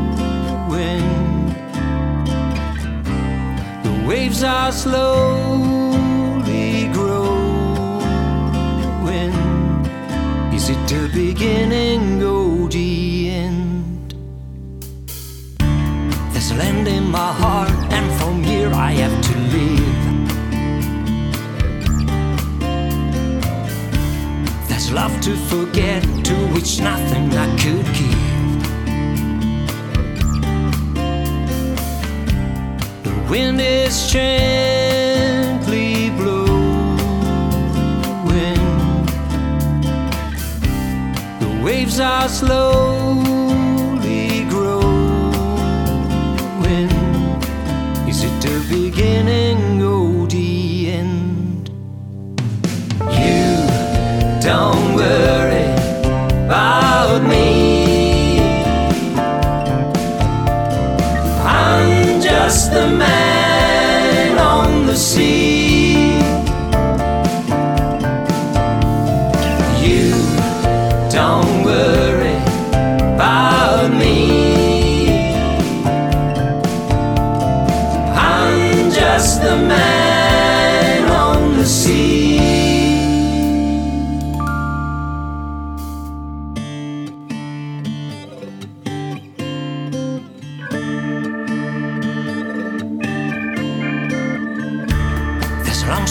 [3.84, 5.79] The waves are slowly
[10.90, 14.16] the beginning or the end?
[16.32, 20.00] There's a land in my heart, and from here I have to live.
[24.68, 28.64] There's love to forget, to which nothing I could give.
[33.04, 34.79] The wind is gently
[41.90, 43.26] The waves are slowly
[44.48, 45.30] growing.
[48.08, 51.70] Is it the beginning or the end?
[53.10, 53.68] You
[54.40, 55.74] don't worry
[56.46, 58.40] about me.
[61.44, 65.39] I'm just the man on the sea.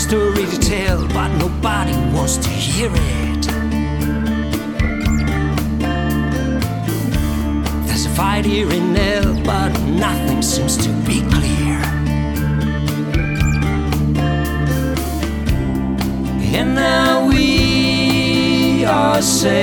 [0.09, 3.44] Story to tell, but nobody wants to hear it.
[7.87, 11.79] There's a fight here in hell, but nothing seems to be clear.
[16.59, 19.59] And now we are sailing.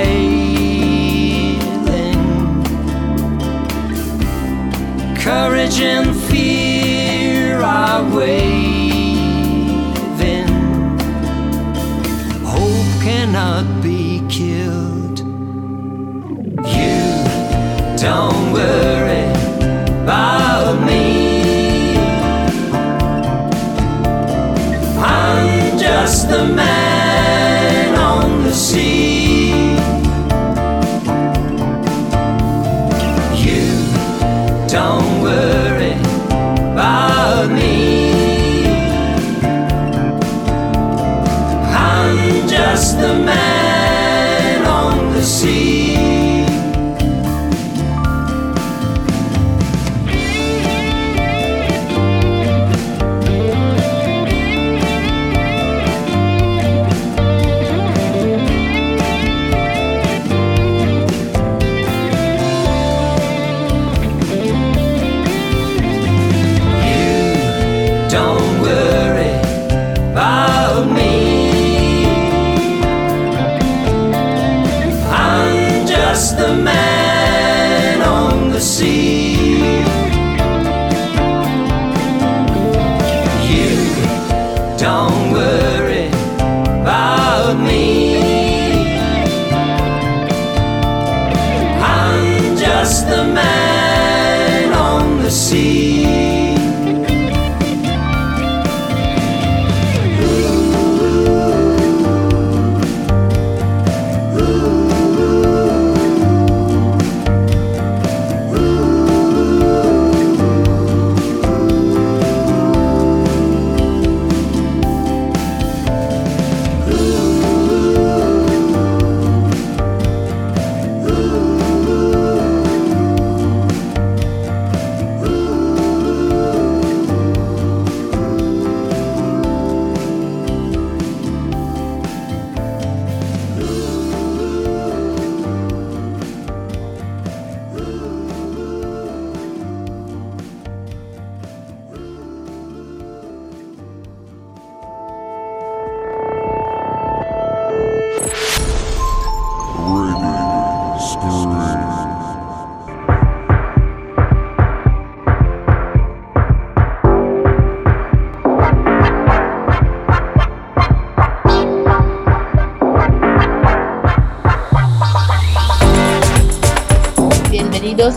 [5.16, 8.65] Courage and fear are waving.
[13.36, 15.18] Cannot be killed.
[16.74, 16.96] You
[17.98, 19.05] don't worry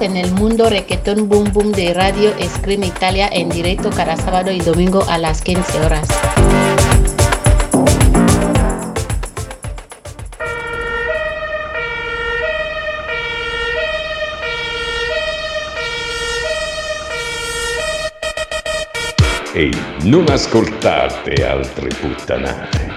[0.01, 4.59] En el mundo reggaetón boom boom de Radio Scream Italia en directo cada sábado y
[4.59, 6.07] domingo a las 15 horas.
[19.53, 22.93] Ehi, non ascoltate altre puttanate.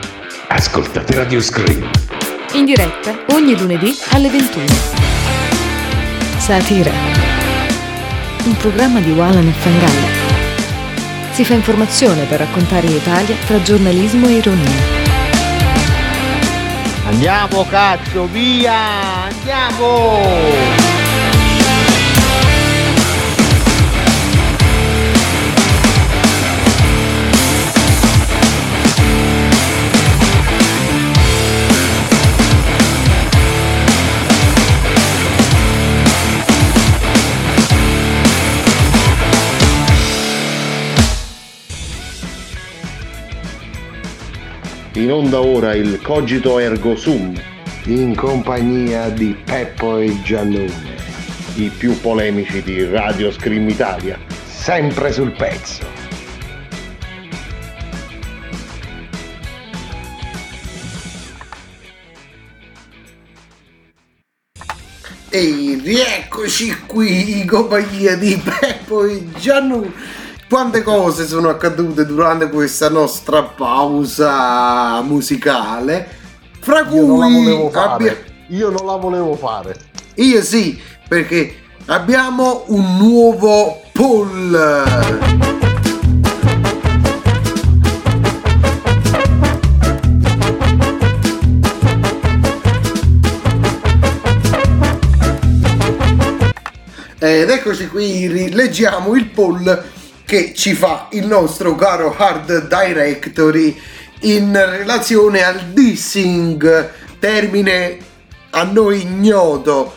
[0.46, 1.90] Ascoltate Radio Scream.
[2.52, 5.11] In diretta ogni lunedì alle 21.
[6.42, 6.90] Satira.
[8.46, 10.08] Un programma di Walan e Fangalli.
[11.30, 14.70] Si fa informazione per raccontare l'Italia tra giornalismo e ironia.
[17.06, 18.74] Andiamo cazzo, via!
[19.28, 20.91] Andiamo!
[44.94, 47.32] In onda ora il Cogito Ergo Sum,
[47.84, 50.96] in compagnia di Peppo e Giannone,
[51.54, 54.18] i più polemici di Radio Scream Italia.
[54.62, 55.80] sempre sul pezzo.
[65.30, 69.92] Ehi, rieccoci qui in compagnia di Peppo e Giannu
[70.52, 76.06] quante cose sono accadute durante questa nostra pausa musicale.
[76.60, 78.24] Fra cui io non la volevo fare.
[78.48, 79.74] Io non la volevo fare.
[80.16, 80.78] Io sì,
[81.08, 81.54] perché
[81.86, 84.84] abbiamo un nuovo poll.
[97.18, 103.78] Ed eccoci qui, leggiamo il poll che ci fa il nostro caro Hard Directory
[104.22, 107.98] in relazione al dissing, termine
[108.50, 109.94] a noi ignoto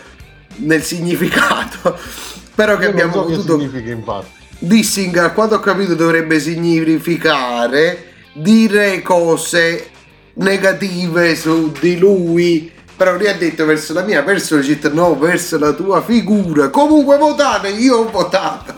[0.58, 1.98] nel significato,
[2.56, 3.60] però che Io abbiamo so che potuto...
[3.60, 4.28] significa infatti.
[4.58, 9.90] Dissing, a quanto ho capito, dovrebbe significare dire cose
[10.36, 12.72] negative su di lui.
[12.96, 16.70] Però lui ha detto verso la mia personalità, no, verso la tua figura.
[16.70, 18.74] Comunque votate, io ho votato.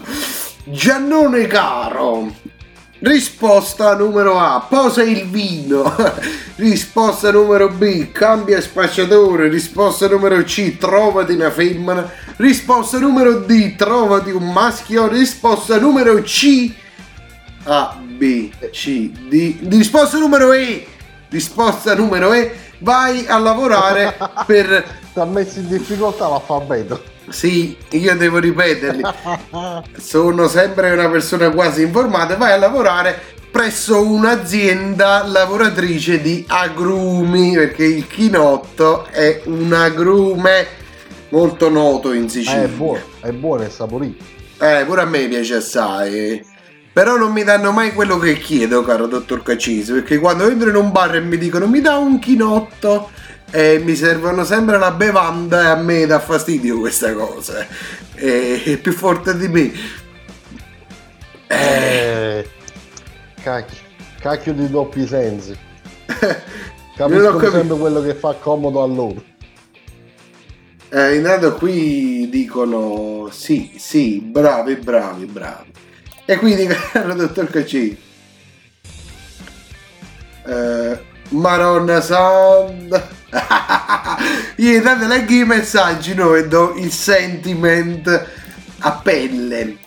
[0.69, 2.29] Giannone caro.
[2.99, 5.95] Risposta numero A, posa il vino.
[6.55, 9.47] Risposta numero B, cambia spacciatore.
[9.47, 12.11] Risposta numero C, trovati una femmina.
[12.35, 15.07] Risposta numero D, trovati un maschio.
[15.07, 16.73] Risposta numero C,
[17.63, 19.69] A, B, C, D.
[19.69, 20.85] Risposta numero E,
[21.29, 24.85] risposta numero E, vai a lavorare per...
[25.13, 27.15] Ti ha messo in difficoltà l'alfabeto.
[27.29, 29.01] Sì, io devo ripeterli.
[29.97, 32.35] Sono sempre una persona quasi informata.
[32.35, 33.19] Vai a lavorare
[33.51, 40.65] presso un'azienda lavoratrice di agrumi, perché il chinotto è un agrume
[41.29, 42.63] molto noto in Eh, Sicilia.
[42.63, 44.23] è buono, è buono, è saporito.
[44.59, 46.45] Eh, pure a me piace assai.
[46.93, 50.75] Però non mi danno mai quello che chiedo, caro dottor Cacisi, perché quando entro in
[50.75, 53.11] un bar e mi dicono mi dà un chinotto
[53.51, 57.65] e mi servono sempre la bevanda e a me dà fastidio questa cosa.
[58.15, 58.63] eh.
[58.63, 59.71] È, più forte di me.
[61.47, 62.49] Eh,
[63.41, 63.77] cacchio,
[64.19, 65.55] cacchio di doppi sensi.
[66.97, 67.51] Capisco capito.
[67.51, 69.23] sempre quello che fa comodo a loro.
[70.89, 75.71] Eh, intanto qui dicono sì, sì, bravi, bravi, bravi.
[76.25, 77.97] E quindi, caro dottor Cacini,
[80.45, 80.99] eh,
[81.29, 83.07] Maronna Santa.
[84.57, 88.25] Io intanto leggo i messaggi, no, e do il sentiment
[88.79, 89.77] a pelle.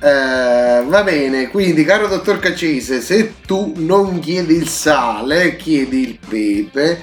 [0.00, 6.18] Eh, va bene, quindi caro dottor Cacese, se tu non chiedi il sale, chiedi il
[6.26, 7.02] pepe.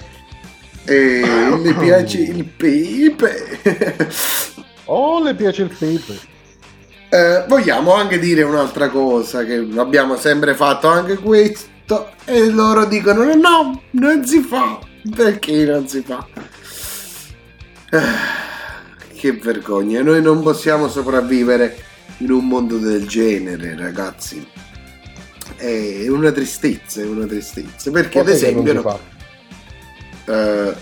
[0.86, 1.22] E
[1.62, 4.08] le piace il pepe.
[4.88, 6.20] Oh, le piace il pepe.
[7.10, 11.75] Eh, vogliamo anche dire un'altra cosa che abbiamo sempre fatto anche questo
[12.26, 14.80] e loro dicono no, no, non si fa.
[15.16, 16.28] Perché non si fa?
[17.92, 21.84] Ah, Che vergogna, noi non possiamo sopravvivere
[22.18, 24.46] in un mondo del genere, ragazzi.
[25.56, 27.92] È una tristezza, è una tristezza.
[27.92, 28.74] Perché ad esempio...
[28.74, 29.00] no,
[30.26, 30.74] eh,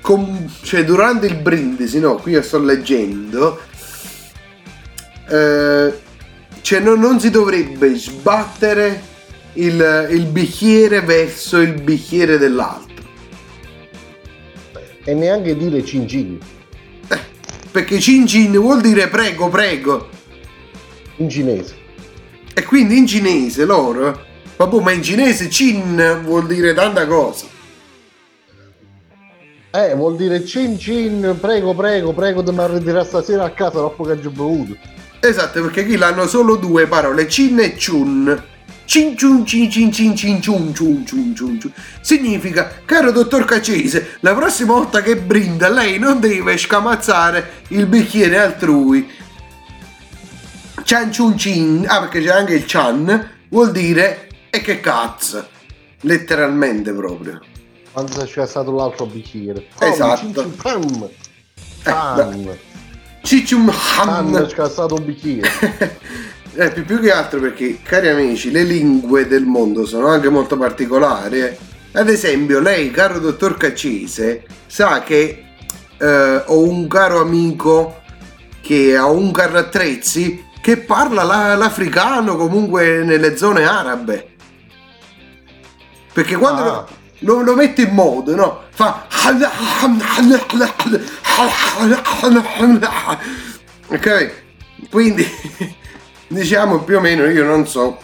[0.00, 3.60] com- cioè durante il brindisi, no, qui io sto leggendo,
[5.28, 5.98] eh,
[6.60, 9.02] cioè non, non si dovrebbe sbattere
[9.60, 12.86] il, il bicchiere verso il bicchiere dell'altro,
[15.04, 16.38] E neanche dire cin cin.
[17.70, 20.08] perché cin cin vuol dire prego, prego,
[21.16, 21.74] In cinese.
[22.54, 24.20] e quindi in cinese loro,
[24.56, 27.46] vabbè, ma in cinese cin vuol dire tanta cosa.
[29.70, 34.02] Eh, vuol dire cin cin, prego, prego, prego di mi ritirare stasera a casa dopo
[34.04, 34.76] che ho bevuto.
[35.20, 38.44] Esatto, perché qui l'hanno solo due parole, cin e chun.
[38.88, 41.72] Cin chun cin cin cin cin chun chun chun chun chun.
[42.00, 48.38] Significa, caro dottor Cacese, la prossima volta che brinda lei non deve scamazzare il bicchiere
[48.38, 49.06] altrui.
[50.84, 55.46] Chan chun cin, ah perché c'è anche il chan, vuol dire e che cazzo.
[56.00, 57.42] Letteralmente proprio.
[57.92, 59.66] Quando c'è stato l'altro bicchiere.
[59.80, 60.20] Esatto.
[60.20, 61.02] Cin cin pam.
[61.04, 61.10] Eh,
[61.82, 62.56] Pam.
[63.20, 64.46] Ciccium Pam, han.
[64.46, 65.50] c'è stato un bicchiere.
[66.60, 70.56] Eh, più, più che altro perché, cari amici, le lingue del mondo sono anche molto
[70.56, 71.40] particolari.
[71.40, 71.56] eh.
[71.92, 75.44] Ad esempio, lei, caro dottor Caccese, sa che
[75.96, 78.02] eh, ho un caro amico
[78.60, 84.30] che ha un carro attrezzi che parla la- l'africano comunque nelle zone arabe.
[86.12, 86.86] Perché quando Ah.
[87.20, 88.62] lo, lo mette in modo, no?
[88.70, 89.06] Fa...
[93.86, 94.32] Ok?
[94.90, 95.24] Quindi,
[96.28, 97.98] diciamo più o meno, io non so,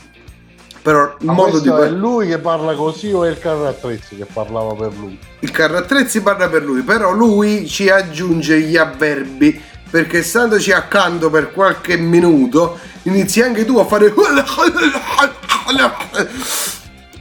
[0.82, 3.38] però il Ma modo di questo è par- lui che parla così o è il
[3.38, 5.18] carro attrezzi che parlava per lui?
[5.40, 9.60] il carro attrezzi parla per lui, però lui ci aggiunge gli avverbi
[9.90, 14.12] perché standoci accanto per qualche minuto inizi anche tu a fare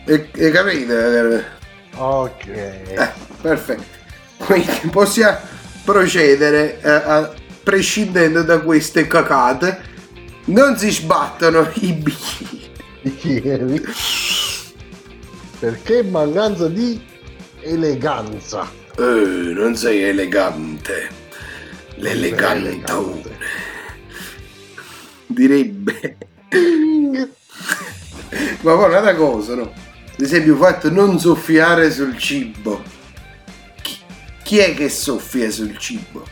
[0.06, 1.46] e, e capite?
[1.96, 2.48] Ok.
[2.48, 3.10] Eh,
[3.42, 3.84] perfetto.
[4.38, 5.38] Quindi possiamo
[5.86, 7.32] procedere eh, a-
[7.64, 9.92] prescindendo da queste cacate.
[10.46, 11.94] Non si sbattono i
[13.02, 13.82] bicchieri.
[15.60, 17.02] Perché mancanza di
[17.62, 18.70] eleganza.
[18.98, 21.10] Eh, non sei elegante.
[21.96, 23.38] L'elegantone.
[25.28, 26.18] direbbe.
[28.62, 29.74] Ma poi un'altra cosa, no?
[30.14, 32.84] Ad esempio, fatto non soffiare sul cibo.
[33.82, 33.98] Chi,
[34.44, 36.26] chi è che soffia sul cibo?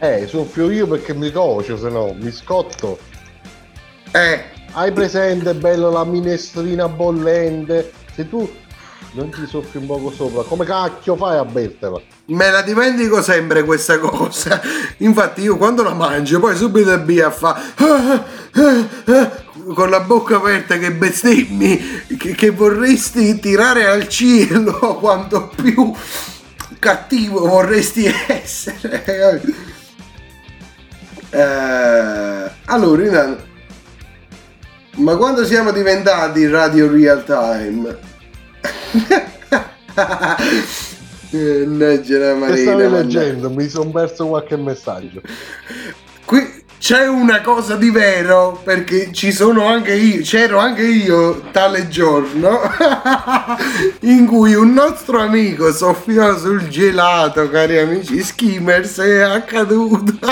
[0.00, 2.98] Eh, soffio io perché mi cocio, se no mi scotto.
[4.12, 4.56] Eh.
[4.72, 7.90] Hai presente, bello, la minestrina bollente?
[8.14, 8.48] Se tu
[9.12, 12.00] non ti soffi un poco sopra, come cacchio fai a bertela?
[12.26, 14.60] Me la dimentico sempre questa cosa.
[14.98, 19.30] Infatti, io quando la mangio, poi subito via a fa ah, ah, ah,
[19.74, 25.92] con la bocca aperta che bestemmi, che, che vorresti tirare al cielo quanto più
[26.78, 29.42] cattivo vorresti essere.
[31.30, 33.42] Eh, allora, intanto,
[34.96, 37.96] ma quando siamo diventati radio real time?
[41.30, 42.56] Mannaggia la Che marina.
[42.56, 43.50] stavi leggendo?
[43.50, 45.20] Mi sono perso qualche messaggio.
[46.24, 51.88] Qui c'è una cosa di vero perché ci sono anche io, c'ero anche io tale
[51.88, 52.60] giorno
[54.02, 60.16] in cui un nostro amico soffiò sul gelato, cari amici skimmers, è accaduto.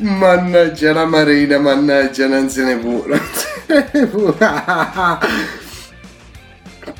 [0.00, 3.04] Mannaggia la marina, mannaggia, non se ne può.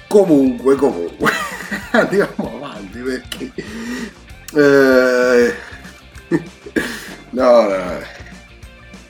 [0.08, 1.30] Comunque, comunque,
[1.92, 3.52] andiamo avanti perché...
[4.54, 5.54] eh,
[7.30, 8.16] No, no.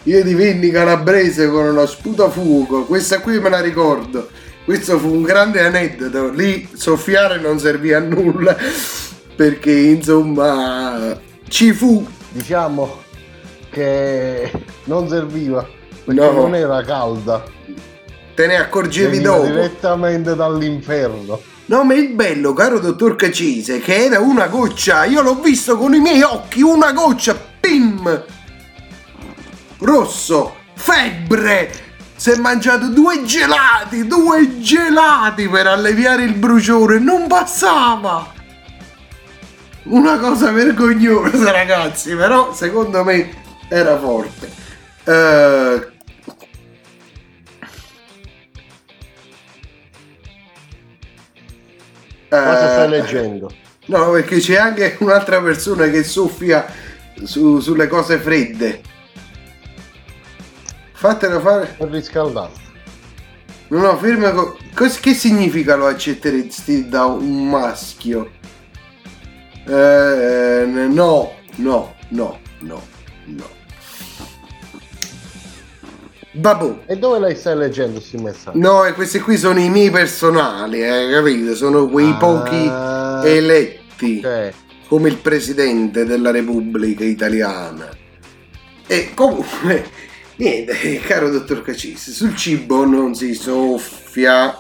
[0.05, 4.29] Io divenni calabrese con uno sputafuoco, questa qui me la ricordo.
[4.65, 6.31] Questo fu un grande aneddoto.
[6.31, 8.57] Lì soffiare non servì a nulla
[9.37, 11.19] perché insomma
[11.49, 12.07] ci fu.
[12.31, 13.03] Diciamo
[13.83, 14.51] che
[14.85, 15.67] non serviva
[16.05, 16.33] perché No.
[16.33, 17.43] non era calda.
[18.35, 19.47] Te ne accorgevi Veniva dopo.
[19.47, 21.41] direttamente dall'inferno.
[21.67, 25.93] No, ma il bello, caro dottor Cacese, che era una goccia, io l'ho visto con
[25.95, 28.25] i miei occhi, una goccia, pim!
[29.81, 31.71] Rosso, febbre!
[32.17, 38.33] Si è mangiato due gelati, due gelati per alleviare il bruciore, non passava!
[39.85, 43.38] Una cosa vergognosa, ragazzi, però secondo me
[43.69, 44.51] era forte.
[45.05, 45.87] Eh,
[52.29, 53.51] Cosa eh, stai leggendo?
[53.87, 56.67] No, perché c'è anche un'altra persona che soffia
[57.25, 58.83] su- sulle cose fredde.
[60.93, 61.75] Fatelo fare.
[61.79, 62.53] Per riscaldare.
[63.69, 64.33] No, no, ferma.
[64.33, 68.31] co- cos- che significa lo accetteresti da un maschio?
[69.67, 72.83] Eh, no, no, no, no,
[73.25, 73.57] no.
[76.33, 76.79] Babò.
[76.87, 78.59] E dove lei stai leggendo questi messaggi?
[78.59, 81.55] No, e questi qui sono i miei personali, eh, capito?
[81.55, 82.71] Sono quei Ah, pochi
[83.29, 84.53] eletti ok.
[84.89, 87.89] come il presidente della Repubblica Italiana.
[88.87, 89.87] E comunque,
[90.37, 94.57] niente, caro dottor Cacisi, sul cibo non si soffia.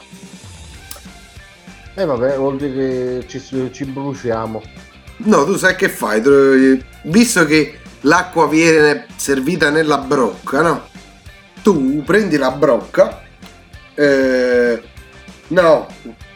[1.94, 4.62] E vabbè, vuol dire che ci, ci bruciamo.
[5.18, 6.22] No, tu sai che fai?
[7.02, 10.86] Visto che l'acqua viene servita nella brocca, no?
[11.68, 13.20] Tu prendi la brocca.
[13.94, 14.82] eh,
[15.48, 15.86] no,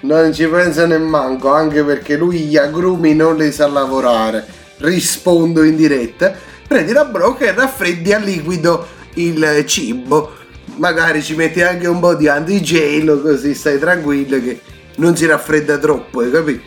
[0.01, 4.45] non ci pensa nemmanco, anche perché lui gli agrumi non li sa lavorare.
[4.77, 6.35] Rispondo in diretta.
[6.69, 10.33] Prendi la brocca e raffreddi a liquido il cibo.
[10.77, 14.61] Magari ci metti anche un po' di antigelo così stai tranquillo che
[14.97, 16.63] non si raffredda troppo, hai capito?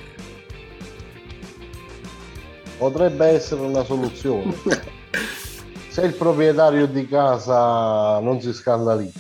[2.79, 4.55] Potrebbe essere una soluzione.
[5.95, 9.17] Se il proprietario di casa non si scandalizza.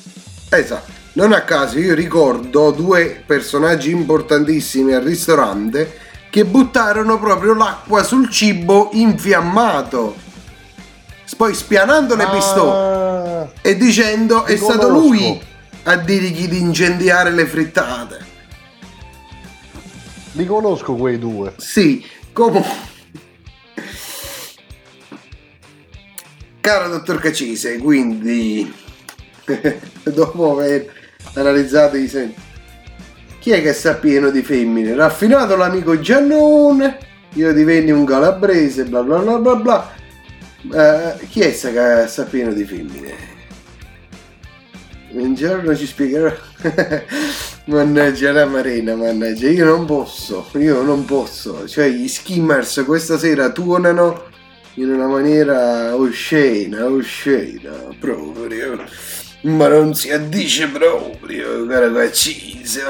[0.49, 0.91] Esatto.
[1.13, 5.97] Non a caso io ricordo due personaggi importantissimi al ristorante
[6.29, 10.15] che buttarono proprio l'acqua sul cibo infiammato.
[11.37, 15.41] Poi spianando le pistole Ah, e dicendo è li stato conosco." lui
[15.83, 18.25] a dirgli di incendiare le frittate.
[20.33, 21.53] li conosco quei due.
[21.55, 22.94] Sì, comunque.
[26.65, 28.73] Caro dottor Cacise, quindi
[30.01, 30.91] dopo aver
[31.35, 32.33] analizzato i segni,
[33.39, 34.95] chi è che sta pieno di femmine?
[34.95, 36.97] Raffinato l'amico Giannone,
[37.33, 39.93] io divenni un calabrese, bla bla bla bla bla.
[40.73, 43.13] Eh, chi è che sta pieno di femmine?
[45.11, 46.33] Un giorno ci spiegherò.
[47.65, 51.67] mannaggia la marina, mannaggia, io non posso, io non posso.
[51.67, 54.33] Cioè, gli skimmers questa sera tuonano
[54.75, 58.83] in una maniera oscena, oscena, proprio.
[59.41, 62.81] Ma non si addice proprio, caro Caccise.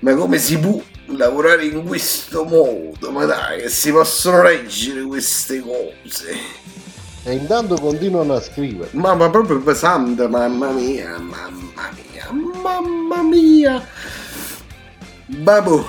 [0.00, 3.10] Ma, come si può lavorare in questo modo?
[3.10, 6.34] Ma dai, che si possono leggere queste cose.
[7.22, 8.90] E intanto continuano a scrivere.
[8.92, 13.86] Ma, ma proprio pesante, mamma mia, mamma mia, mamma mia.
[15.26, 15.84] Babu,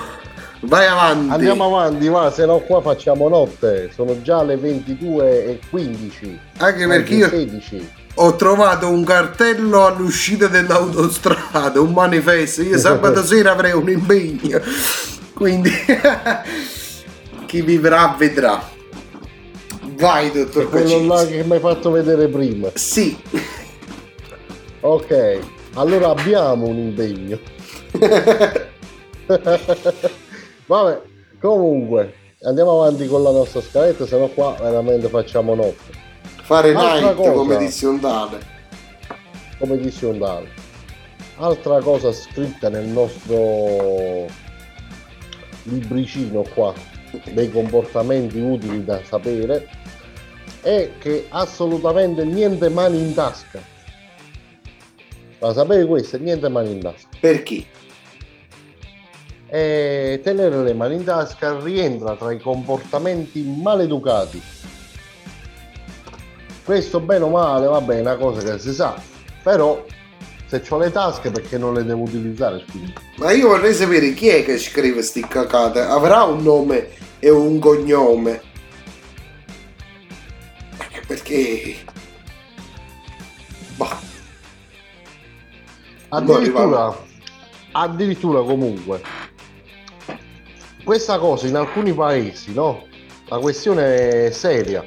[0.62, 1.32] vai avanti.
[1.32, 3.90] Andiamo avanti, va, se no qua facciamo notte.
[3.94, 6.40] Sono già le 22 e 15.
[6.58, 7.90] Anche perché io 16.
[8.14, 12.62] ho trovato un cartello all'uscita dell'autostrada, un manifesto.
[12.62, 14.60] Io sabato sera avrei un impegno.
[15.34, 15.70] Quindi
[17.46, 18.70] chi vivrà vedrà.
[19.94, 22.70] Vai, dottor Quello là che mi hai fatto vedere prima.
[22.74, 23.16] Sì.
[24.80, 25.38] Ok,
[25.74, 27.38] allora abbiamo un impegno.
[30.72, 31.02] Vabbè,
[31.38, 32.14] comunque,
[32.44, 35.92] andiamo avanti con la nostra scaletta, se no qua veramente facciamo notte.
[36.22, 37.32] Fare night cosa.
[37.32, 37.68] come
[38.00, 38.38] tale.
[39.58, 40.48] Come tale.
[41.36, 44.26] Altra cosa scritta nel nostro
[45.64, 46.72] libricino qua
[47.32, 49.68] dei comportamenti utili da sapere
[50.62, 53.60] è che assolutamente niente mani in tasca.
[55.38, 56.16] Ma sapete questo?
[56.16, 57.08] Niente mani in tasca.
[57.20, 57.66] Perché?
[59.54, 64.40] E tenere le mani in tasca rientra tra i comportamenti maleducati.
[66.64, 68.94] Questo bene o male, vabbè, è una cosa che si sa,
[69.42, 69.84] però
[70.46, 72.94] se ho le tasche perché non le devo utilizzare, scusi.
[73.16, 75.80] Ma io vorrei sapere chi è che scrive sti cacate.
[75.80, 76.88] Avrà un nome
[77.18, 78.40] e un cognome.
[81.06, 81.76] Perché...
[83.76, 83.98] Bah.
[86.08, 86.96] Addirittura,
[87.72, 89.02] addirittura comunque,
[90.92, 92.84] questa cosa in alcuni paesi, no?
[93.28, 94.84] La questione è seria.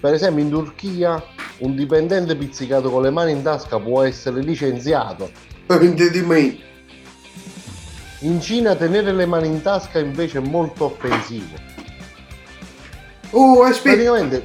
[0.00, 1.22] Per esempio in Turchia
[1.58, 5.30] un dipendente pizzicato con le mani in tasca può essere licenziato.
[8.20, 11.54] In Cina tenere le mani in tasca invece è molto offensivo.
[13.30, 13.94] Oh, aspetta.
[13.94, 14.44] Praticamente,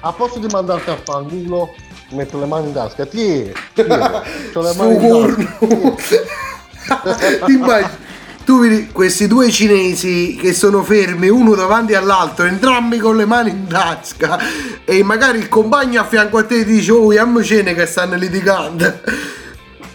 [0.00, 1.72] a posto di mandarti a fanculo,
[2.10, 3.06] metto le mani in tasca.
[3.06, 3.94] Tieni, tieni,
[4.52, 5.46] c'ho le mani in
[5.86, 7.46] tasca.
[7.46, 8.03] Ti immagini?
[8.44, 13.50] Tu vedi questi due cinesi che sono fermi uno davanti all'altro, entrambi con le mani
[13.50, 14.38] in tasca,
[14.84, 18.84] e magari il compagno a fianco a te ti dice: Oh, ammocene che stanno litigando.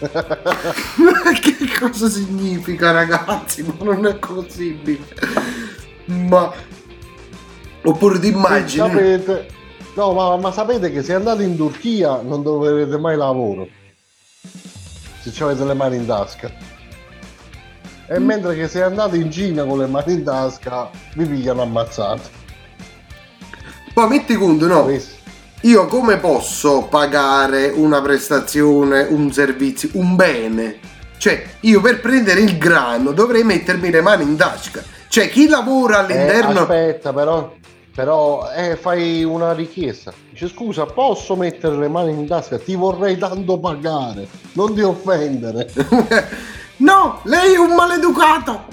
[0.00, 3.62] Ma che cosa significa, ragazzi?
[3.62, 5.04] Ma non è possibile.
[6.06, 6.52] Ma
[7.82, 8.88] oppure ti immagini.
[8.88, 9.48] Sapete,
[9.94, 13.68] no, ma, ma sapete che se andate in Turchia non troverete mai lavoro.
[15.20, 16.79] Se ci avete le mani in tasca.
[18.12, 22.22] E mentre che se andate in Cina con le mani in tasca vi pigliano ammazzato.
[23.94, 24.90] Ma metti conto, no?
[25.60, 30.78] Io come posso pagare una prestazione, un servizio, un bene?
[31.18, 34.82] Cioè, io per prendere il grano dovrei mettermi le mani in tasca.
[35.06, 36.58] Cioè, chi lavora all'interno...
[36.58, 37.54] Eh, aspetta, però,
[37.94, 40.12] però eh, fai una richiesta.
[40.30, 42.58] Dice scusa, posso mettere le mani in tasca?
[42.58, 45.70] Ti vorrei tanto pagare, non ti offendere.
[46.80, 48.64] no, lei è un maleducato!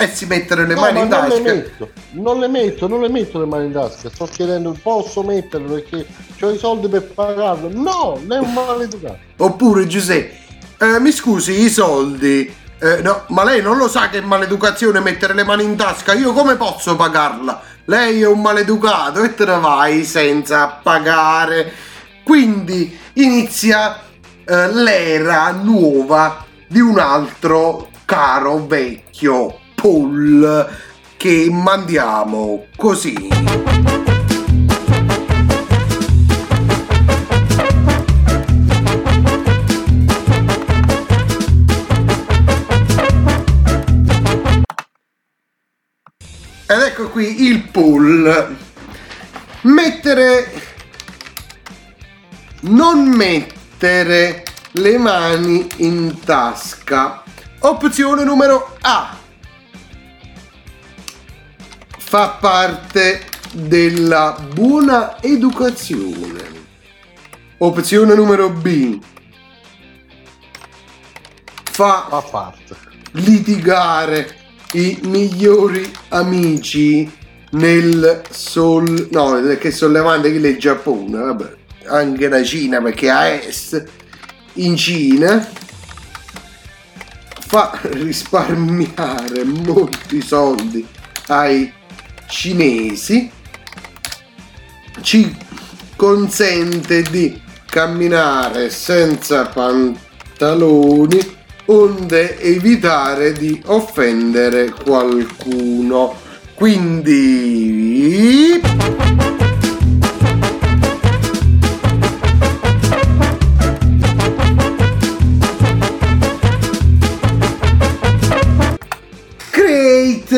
[0.00, 1.34] E si mettere le No, mani ma in non tasca.
[1.34, 4.08] le metto, non le metto, non le metto le mani in tasca.
[4.10, 6.06] Sto chiedendo, posso metterle perché
[6.44, 7.68] ho i soldi per pagarlo?
[7.72, 9.18] No, lei è un maleducato.
[9.38, 10.36] Oppure Giuseppe,
[10.78, 12.54] eh, mi scusi, i soldi.
[12.80, 16.12] eh, no, ma lei non lo sa che è maleducazione mettere le mani in tasca?
[16.14, 17.60] Io come posso pagarla?
[17.86, 21.72] Lei è un maleducato e te ne vai senza pagare.
[22.22, 23.98] Quindi inizia
[24.44, 30.68] eh, l'era nuova di un altro caro vecchio Paul
[31.16, 33.28] che mandiamo così.
[46.70, 48.56] Ed ecco qui il pull.
[49.62, 50.66] Mettere.
[52.60, 54.42] Non mettere
[54.78, 57.22] le mani in tasca.
[57.60, 59.16] Opzione numero A.
[61.98, 66.46] Fa parte della buona educazione.
[67.58, 68.98] Opzione numero B.
[71.64, 72.76] Fa, Fa parte.
[73.12, 74.36] litigare
[74.72, 77.10] i migliori amici
[77.50, 79.08] nel sol...
[79.10, 81.56] no, che sollevante che il Giappone, vabbè,
[81.86, 83.97] anche la Cina perché a est
[84.58, 85.46] in Cina
[87.46, 90.86] fa risparmiare molti soldi
[91.26, 91.72] ai
[92.28, 93.30] cinesi
[95.00, 95.34] ci
[95.96, 101.36] consente di camminare senza pantaloni
[101.66, 106.14] onde evitare di offendere qualcuno.
[106.54, 108.60] Quindi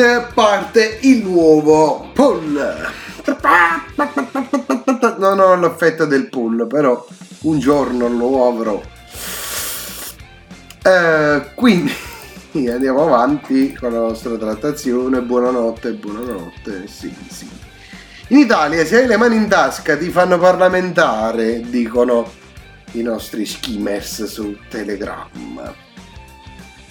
[0.01, 2.59] Jet parte il nuovo pull.
[5.19, 7.05] Non ho l'affetto del pull, però
[7.41, 8.81] un giorno lo avrò.
[10.81, 11.93] Eh, quindi
[12.67, 15.21] andiamo avanti con la nostra trattazione.
[15.21, 16.87] Buonanotte, buonanotte.
[16.87, 17.47] Sì, sì.
[18.29, 22.27] In Italia, se hai le mani in tasca, ti fanno parlamentare, dicono
[22.93, 25.29] i nostri skimmers su Telegram.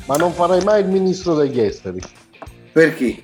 [0.07, 2.01] Ma non farai mai il ministro degli esteri.
[2.73, 3.23] Perché?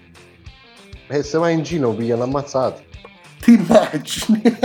[1.08, 2.82] E se vai in Cina pigliano ammazzati.
[3.40, 4.42] Ti immagini?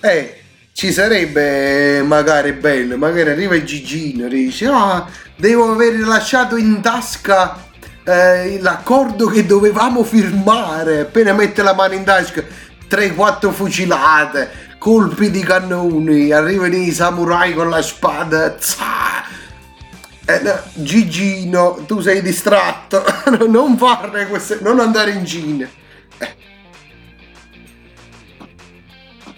[0.00, 0.40] eh,
[0.72, 5.06] ci sarebbe magari bello, magari arriva il Gigino e dice ah,
[5.36, 7.66] devo aver lasciato in tasca
[8.04, 12.42] eh, l'accordo che dovevamo firmare, appena mette la mano in tasca
[12.88, 19.36] 3-4 fucilate, colpi di cannoni, arrivano i samurai con la spada, za!
[20.28, 23.02] Eh, no, Gigino, tu sei distratto,
[23.48, 25.66] non fare queste, non andare in Cina.
[26.18, 26.36] Eh.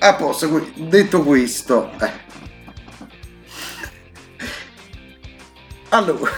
[0.01, 2.11] A posto, detto questo, eh.
[5.91, 6.29] allora,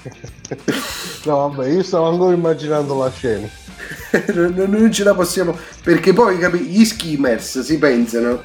[1.24, 3.48] No, vabbè, io stavo ancora immaginando la scena.
[4.34, 8.42] non, non ce la possiamo perché poi capi, gli skimmers si pensano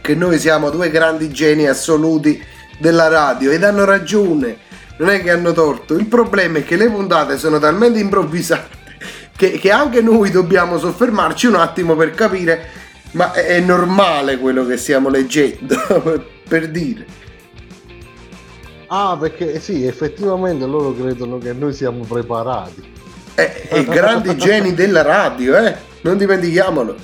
[0.00, 2.42] che noi siamo due grandi geni assoluti
[2.82, 4.58] della radio ed hanno ragione.
[4.98, 5.96] Non è che hanno torto.
[5.96, 8.80] Il problema è che le puntate sono talmente improvvisate
[9.36, 12.68] che, che anche noi dobbiamo soffermarci un attimo per capire
[13.12, 15.76] ma è, è normale quello che stiamo leggendo
[16.46, 17.06] per dire.
[18.88, 22.90] Ah, perché sì, effettivamente loro credono che noi siamo preparati.
[23.34, 25.76] e, e grandi geni della radio eh?
[26.02, 26.96] Non dimentichiamolo.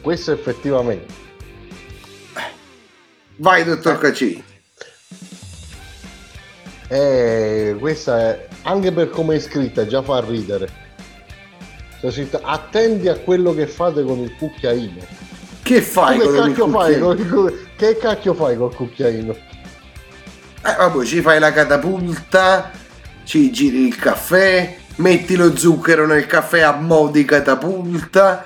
[0.00, 1.19] Questo effettivamente.
[3.40, 4.44] Vai dottor Cacci
[6.88, 10.68] Eh, questa è, anche per come è scritta, già fa ridere.
[12.00, 15.00] C'è scritto, Attenti a quello che fate con il cucchiaino.
[15.62, 17.30] che fai che con il cacchio fai cucchiaino?
[17.30, 19.32] col- che cacchio fai col cucchiaino?
[19.32, 22.70] Eh, vabbè, ci fai la catapulta,
[23.22, 28.44] ci giri il caffè, metti lo zucchero nel caffè a mo' di catapulta,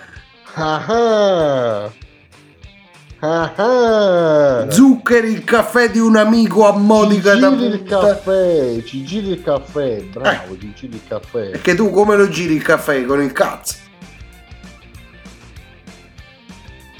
[0.56, 1.90] Ah
[3.24, 4.70] ah.
[4.70, 9.30] Zuccheri il caffè di un amico a mo' di Ci giri il caffè, ci giri
[9.30, 11.50] il caffè, bravo, ci giri il caffè.
[11.50, 13.76] Perché tu come lo giri il caffè con il cazzo?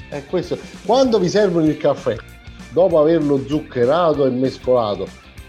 [0.09, 2.15] E questo, quando vi servono il caffè,
[2.71, 5.07] dopo averlo zuccherato e mescolato,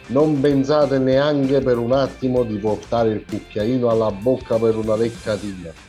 [0.08, 5.85] non pensate neanche per un attimo di portare il cucchiaino alla bocca per una leccatina.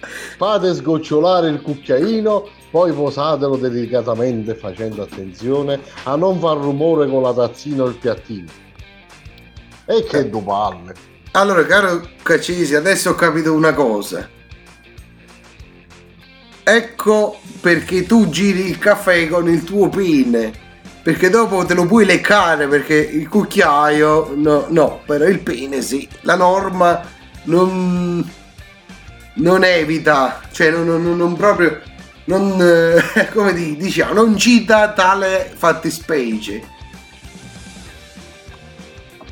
[0.00, 7.32] Fate sgocciolare il cucchiaino, poi posatelo delicatamente facendo attenzione a non far rumore con la
[7.32, 8.66] tazzina o il piattino.
[9.86, 10.94] E che due palle!
[11.32, 14.28] Allora, caro Caccisi, adesso ho capito una cosa.
[16.62, 20.66] Ecco perché tu giri il caffè con il tuo pene.
[21.02, 26.06] Perché dopo te lo puoi leccare perché il cucchiaio no, no, però il pene sì.
[26.22, 27.00] La norma
[27.44, 28.28] non,
[29.38, 31.80] non evita, cioè non, non- non proprio,
[32.24, 36.76] non, eh, come di- diciamo, non cita tale fattispecie.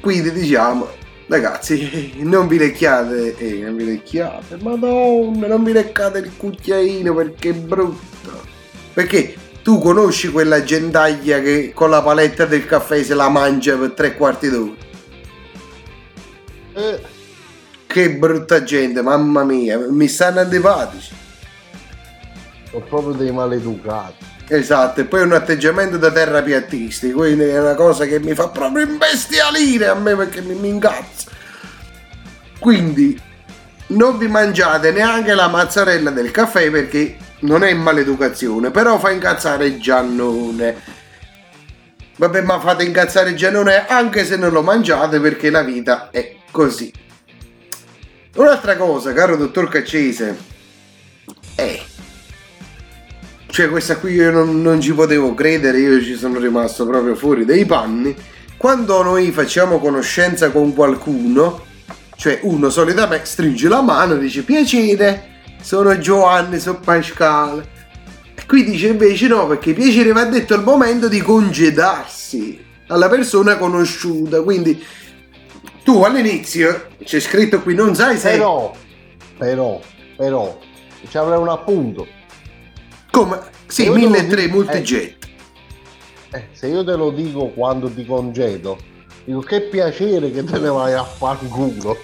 [0.00, 0.88] Quindi diciamo,
[1.26, 7.50] ragazzi, non vi lecchiate, eh, non vi lecchiate, madonna, non vi leccate il cucchiaino perché
[7.50, 8.44] è brutto.
[8.92, 13.92] Perché tu conosci quella gentaglia che con la paletta del caffè se la mangia per
[13.92, 14.74] tre quarti d'ora?
[16.74, 17.00] Eh,
[17.87, 21.14] Che brutta gente, mamma mia, mi stanno antipatici.
[22.70, 24.24] sono proprio dei maleducati.
[24.49, 28.84] Esatto, e poi un atteggiamento da terrapiattisti, quindi è una cosa che mi fa proprio
[28.84, 31.30] imbestialire a me perché mi, mi incazzo.
[32.59, 33.20] Quindi
[33.89, 39.78] non vi mangiate neanche la mozzarella del caffè perché non è maleducazione, però fa incazzare
[39.78, 40.95] Giannone.
[42.16, 46.93] Vabbè, ma fate incazzare Giannone anche se non lo mangiate perché la vita è così.
[48.37, 50.37] Un'altra cosa, caro dottor Caccese,
[51.55, 51.80] è
[53.57, 57.47] cioè questa qui io non, non ci potevo credere, io ci sono rimasto proprio fuori
[57.47, 58.14] dai panni.
[58.59, 61.64] Quando noi facciamo conoscenza con qualcuno,
[62.16, 67.66] cioè uno solitamente stringe la mano e dice piacere, sono Giovanni, sono Pasquale.
[68.34, 73.57] E qui dice invece no, perché piacere va detto al momento di congedarsi alla persona
[73.57, 74.43] conosciuta.
[74.43, 74.84] Quindi
[75.87, 78.30] tu all'inizio, c'è scritto qui, non sai se...
[78.32, 78.74] Però,
[79.39, 79.80] però,
[80.16, 80.59] però,
[81.09, 82.09] ci avrei un appunto.
[83.12, 83.39] Come?
[83.68, 85.28] Sì, Io devo 1003 dire- multijet.
[86.32, 88.76] Eh, se io te lo dico quando ti congedo,
[89.24, 91.97] dico che piacere che te ne vai a fanculo.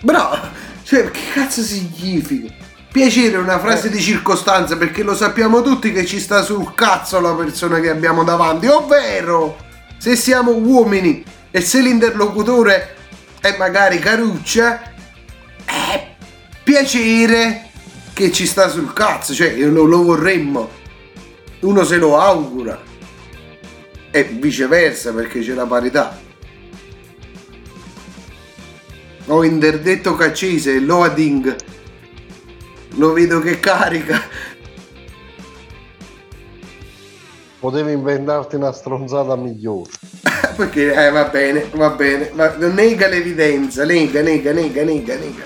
[0.00, 0.38] Bravo!
[0.84, 2.54] Cioè, che cazzo significa?
[2.92, 7.18] Piacere è una frase di circostanza perché lo sappiamo tutti che ci sta sul cazzo
[7.18, 9.56] la persona che abbiamo davanti, ovvero
[9.96, 12.94] se siamo uomini e se l'interlocutore
[13.40, 14.92] è magari caruccia,
[15.64, 16.14] è
[16.62, 17.70] piacere
[18.12, 20.70] che ci sta sul cazzo, cioè lo, lo vorremmo.
[21.60, 22.80] Uno se lo augura
[24.10, 26.20] e viceversa perché c'è la parità.
[29.26, 31.54] Ho interdetto caccese, loading.
[32.96, 34.20] Lo vedo che carica.
[37.60, 39.90] Potevi inventarti una stronzata migliore.
[40.56, 42.30] Perché, eh, va bene, va bene.
[42.34, 45.44] Ma nega l'evidenza, nega, nega, nega, nega, nega.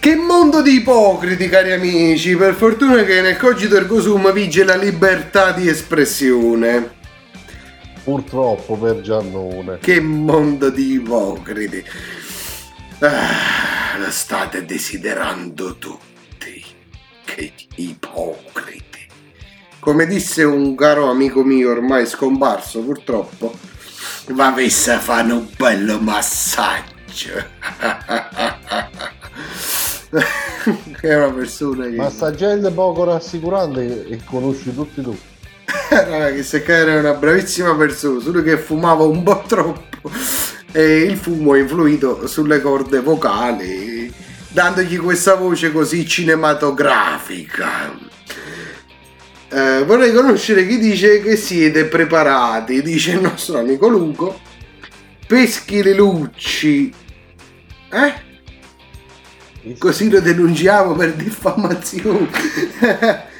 [0.00, 2.36] Che mondo di ipocriti, cari amici.
[2.36, 6.96] Per fortuna che nel cogito ergo sum vige la libertà di espressione.
[8.02, 9.78] Purtroppo per Giannone.
[9.78, 11.84] Che mondo di ipocriti.
[13.00, 16.64] Ah, lo state desiderando tutti.
[17.24, 18.87] Che ipocriti.
[19.88, 23.54] Come disse un caro amico mio ormai scomparso purtroppo,
[24.32, 27.32] va avesse a fare un bello massaggio.
[31.00, 31.96] che è una persona che...
[31.96, 35.16] Massaggiante poco rassicurante e conosci tutti tu.
[35.88, 40.10] Raga, che se era una bravissima persona, solo che fumava un po' troppo
[40.70, 44.12] e il fumo ha influito sulle corde vocali,
[44.48, 48.16] dandogli questa voce così cinematografica.
[49.50, 54.40] Eh, vorrei conoscere chi dice che siete preparati, dice il nostro amico Luco.
[55.26, 56.92] Peschi le lucci.
[57.90, 58.26] Eh?
[59.78, 62.28] Così lo denunciamo per diffamazione.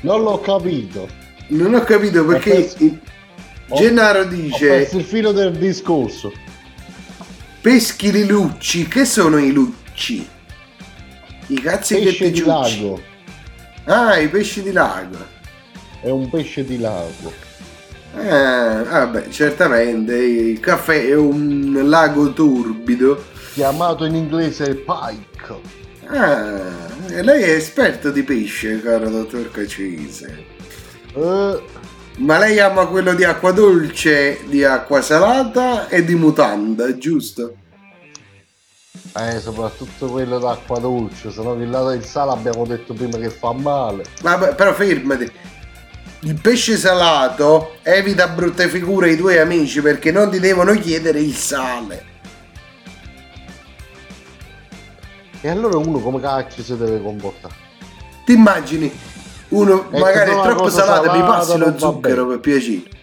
[0.00, 1.08] Non l'ho capito.
[1.48, 2.98] Non ho capito perché perso-
[3.74, 6.32] Gennaro dice il filo del discorso.
[7.60, 8.86] peschi le lucci.
[8.86, 10.26] Che sono i lucci?
[11.48, 13.00] I cazzi che Pesce ti di lago.
[13.84, 15.16] Ah, i pesci di lago.
[16.00, 17.32] È un pesce di lago.
[18.16, 23.24] Eh, vabbè, certamente il caffè è un lago turbido.
[23.54, 25.76] Chiamato in inglese pike.
[26.06, 30.44] Ah, lei è esperto di pesce, caro dottor Cacise.
[31.14, 31.62] Eh,
[32.18, 37.54] Ma lei ama quello di acqua dolce, di acqua salata e di mutanda, giusto?
[39.14, 43.30] Eh, soprattutto quello d'acqua dolce, se no che là del sale abbiamo detto prima che
[43.30, 44.04] fa male.
[44.22, 45.30] Vabbè, però fermati.
[46.20, 51.34] Il pesce salato evita brutte figure ai tuoi amici perché non ti devono chiedere il
[51.34, 52.06] sale.
[55.40, 57.54] E allora uno come cacchio si deve comportare?
[58.24, 58.92] Ti immagini?
[59.50, 62.96] Uno Ecco, magari è troppo cosa salato, mi passi lo zucchero per piacere.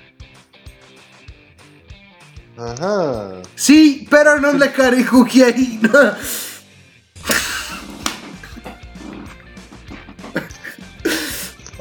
[2.57, 6.15] Ah, Sì, però non leccare il cucchiaino.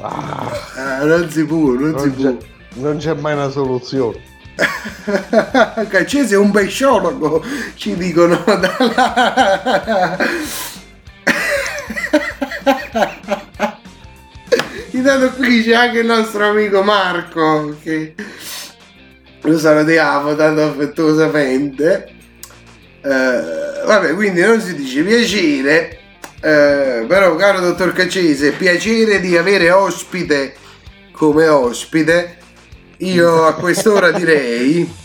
[0.01, 2.23] Ah, non si può, non, si non, può.
[2.23, 2.37] c'è,
[2.73, 4.21] non c'è mai una soluzione.
[5.89, 7.43] Caccese è un pesciologo,
[7.75, 8.43] ci dicono.
[14.91, 18.15] Intanto qui c'è anche il nostro amico Marco che
[19.45, 22.07] lo salutiamo tanto affettuosamente.
[23.01, 23.43] Eh,
[23.85, 25.99] vabbè, quindi non si dice piacere,
[26.41, 30.55] eh, però caro dottor Caccese, piacere di avere ospite
[31.11, 32.37] come ospite.
[32.97, 35.03] Io a quest'ora direi...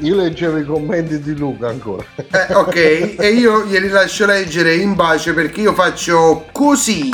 [0.00, 2.04] Io leggevo i commenti di Luca ancora.
[2.16, 7.08] Eh, ok, e io glieli lascio leggere in bacio perché io faccio così.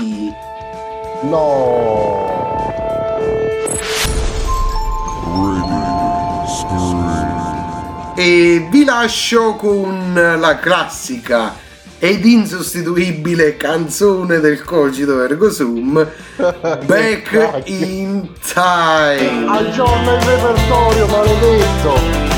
[1.23, 2.52] No.
[8.25, 11.57] E vi lascio con la classica
[11.99, 15.95] ed insostituibile canzone del cogito ergo sum
[16.37, 19.45] Back in Time.
[19.49, 22.32] Aggiorna il repertorio, maledetto.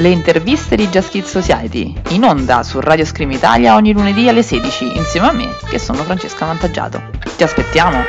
[0.00, 4.42] Le interviste di Just Kids Society, in onda su Radio Scream Italia ogni lunedì alle
[4.42, 7.02] 16, insieme a me, che sono Francesca Vantaggiato.
[7.36, 8.02] Ti aspettiamo!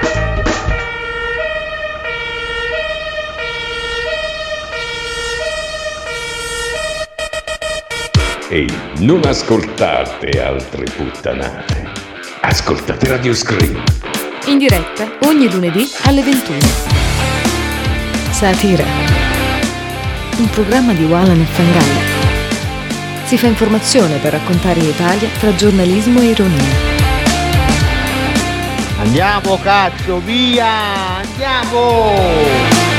[8.48, 11.90] Ehi, non ascoltate altre puttanate.
[12.40, 13.84] Ascoltate Radio Scream.
[14.46, 16.58] In diretta ogni lunedì alle 21.
[18.32, 19.21] Satira.
[20.38, 22.20] Un programma di Walan e Fangalla.
[23.26, 26.90] Si fa informazione per raccontare l'Italia tra giornalismo e ironia.
[29.00, 31.18] Andiamo cazzo, via!
[31.18, 32.91] Andiamo!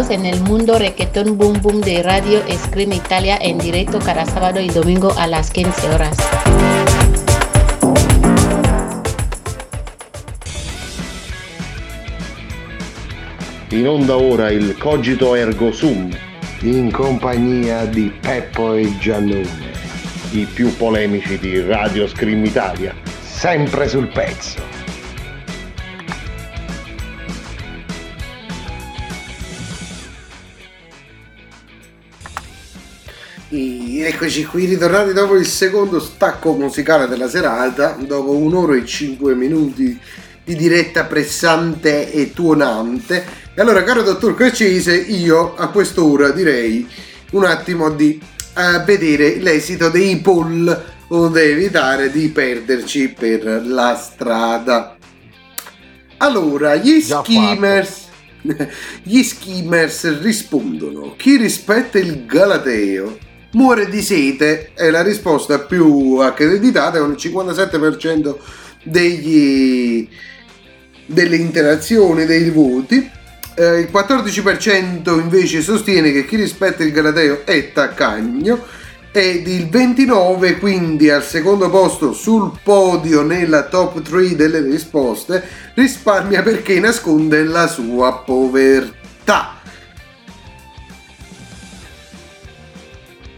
[0.00, 4.58] Bienvenidos en el mundo reggaetón boom boom de Radio Scream Italia en directo cada sábado
[4.58, 6.16] y domingo a las 15 horas.
[13.72, 16.10] In onda ora il Cogito Ergo Sum,
[16.62, 19.48] in compagnia di Peppo e Giannone,
[20.30, 22.94] i più polemici di Radio Scream Italia.
[23.40, 24.69] sempre sul pezzo.
[34.02, 39.98] Eccoci qui ritornati dopo il secondo stacco musicale della serata, dopo un'ora e cinque minuti
[40.44, 43.24] di diretta pressante e tuonante.
[43.54, 46.88] E allora, caro dottor Caccese, io a quest'ora direi
[47.32, 48.20] un attimo di
[48.56, 54.96] eh, vedere l'esito dei poll onde evitare di perderci per la strada.
[56.18, 58.08] Allora, gli Già skimmers
[59.02, 66.98] gli skimmers rispondono chi rispetta il Galateo muore di sete è la risposta più accreditata
[66.98, 68.36] con il 57%
[68.82, 70.08] degli,
[71.06, 73.18] delle interazioni dei voti
[73.60, 78.64] Eh, il 14% invece sostiene che chi rispetta il Galateo è taccagno
[79.12, 85.42] ed il 29 quindi al secondo posto sul podio nella top 3 delle risposte
[85.74, 89.59] risparmia perché nasconde la sua povertà.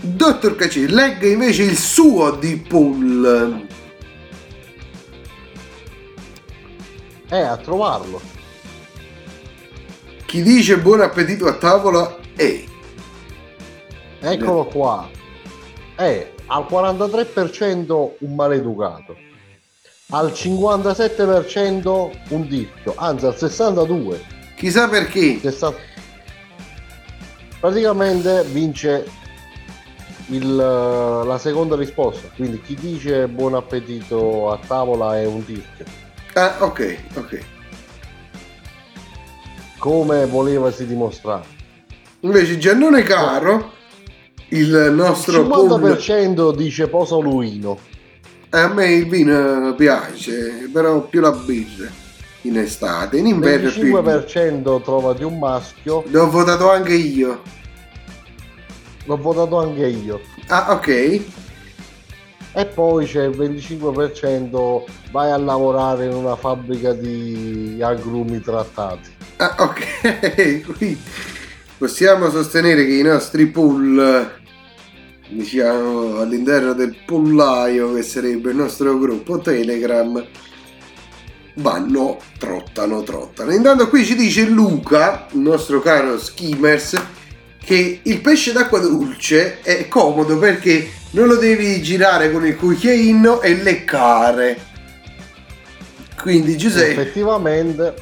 [0.05, 3.69] Dottor Caci, legga invece il suo di pool.
[7.29, 8.21] Eh, a trovarlo.
[10.27, 12.65] Chi dice buon appetito a tavola è.
[14.19, 15.09] Eccolo qua.
[15.95, 19.17] È al 43% un maleducato,
[20.11, 24.19] al 57% un tirchio, anzi al 62%.
[24.57, 25.41] Chissà perché.
[27.61, 29.21] Praticamente vince
[30.29, 35.85] il, la seconda risposta, quindi chi dice buon appetito a tavola è un tirchio.
[36.35, 37.41] Ah, ok, ok.
[39.79, 41.45] Come volevasi dimostrare.
[42.21, 43.73] Invece Giannone Caro,
[44.49, 45.93] il Il nostro pool...
[45.93, 47.79] 50% dice posoluino.
[48.51, 51.89] Eh, A me il vino piace, però più la birra
[52.43, 54.01] in estate, in Il inverno più il vino.
[54.03, 57.41] 25% trovati un maschio, L'ho votato anche io.
[59.05, 60.21] L'ho votato anche io.
[60.49, 61.23] Ah, ok.
[62.55, 69.11] E poi c'è il 25% vai a lavorare in una fabbrica di agrumi trattati.
[69.37, 70.61] Ah, ok.
[70.77, 71.01] Qui
[71.79, 74.31] possiamo sostenere che i nostri pool,
[75.29, 80.25] diciamo, all'interno del pollaio, che sarebbe il nostro gruppo Telegram,
[81.55, 83.53] vanno, trottano, trottano.
[83.53, 87.03] Intanto qui ci dice Luca, il nostro caro Skimmers,
[87.65, 93.41] che il pesce d'acqua dolce è comodo perché non lo devi girare con il cucchiaino
[93.41, 94.71] e leccare.
[96.21, 97.01] Quindi Giuseppe...
[97.01, 97.95] Effettivamente.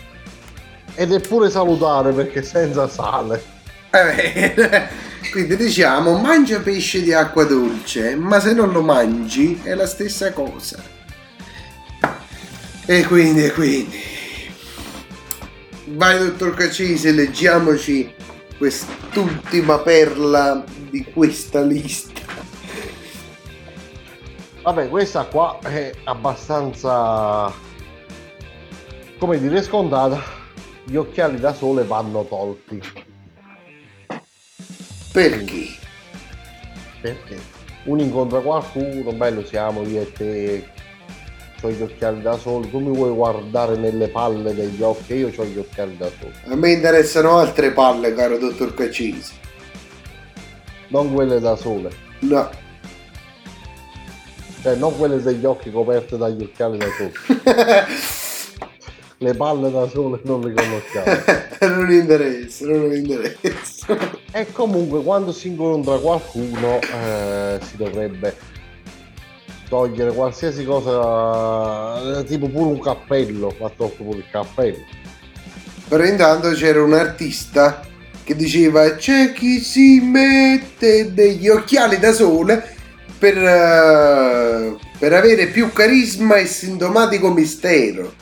[0.95, 3.43] Ed è pure salutare perché senza sale.
[3.91, 4.89] Eh,
[5.31, 10.33] quindi diciamo, mangia pesce di acqua dolce, ma se non lo mangi è la stessa
[10.33, 10.83] cosa.
[12.87, 13.99] E quindi, e quindi.
[15.87, 18.19] Vai dottor Cacise, leggiamoci
[18.61, 22.21] quest'ultima perla di questa lista.
[24.61, 27.51] Vabbè, questa qua è abbastanza,
[29.19, 30.21] come dire, scontata.
[30.85, 32.83] Gli occhiali da sole vanno tolti.
[35.11, 35.67] Perché?
[37.01, 37.39] Perché?
[37.85, 40.71] Uno incontra qualcuno, bello siamo io e te,
[41.63, 45.45] ho gli occhiali da sole, tu mi vuoi guardare nelle palle degli occhi, io ho
[45.45, 46.33] gli occhiali da sole.
[46.47, 49.33] A me interessano altre palle, caro dottor Cacise.
[50.89, 52.49] Non quelle da sole, No.
[54.63, 57.87] cioè non quelle degli occhi coperte dagli occhiali da sole.
[59.23, 61.77] Le palle da sole non le conosciamo.
[61.77, 63.95] non interessa, non interessa.
[64.33, 68.35] E comunque quando si incontra qualcuno eh, si dovrebbe
[69.71, 74.85] togliere qualsiasi cosa, tipo pure un cappello, tolto pure il cappello.
[75.89, 77.81] Però intanto c'era un artista
[78.25, 82.77] che diceva c'è chi si mette degli occhiali da sole
[83.17, 88.13] per, eh, per avere più carisma e sintomatico mistero.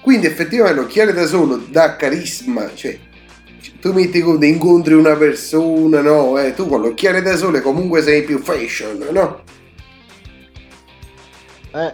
[0.00, 2.98] Quindi effettivamente l'occhiale da sole dà carisma, cioè
[3.80, 6.38] tu metti conto, incontri una persona, no?
[6.38, 9.42] Eh, tu con l'occhiale da sole comunque sei più fashion, no?
[11.74, 11.92] Eh,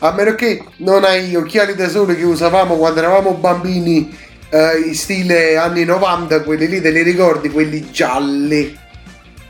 [0.00, 4.16] A meno che non hai gli occhiali da sole che usavamo quando eravamo bambini
[4.48, 8.76] eh, in stile anni 90, quelli lì te li ricordi, quelli gialli,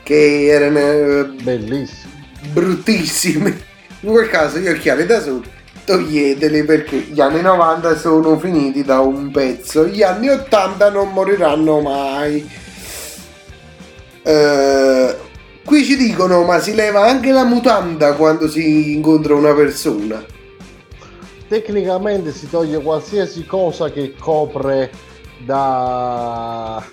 [0.03, 2.11] che erano eh, bellissimo.
[2.51, 3.63] bruttissimi.
[4.01, 8.99] In quel caso gli occhiali da sole toglieteli perché gli anni 90 sono finiti da
[8.99, 12.49] un pezzo, gli anni 80 non moriranno mai.
[14.23, 15.15] Eh,
[15.63, 20.23] qui ci dicono ma si leva anche la mutanda quando si incontra una persona.
[21.47, 24.89] Tecnicamente si toglie qualsiasi cosa che copre
[25.45, 26.83] da...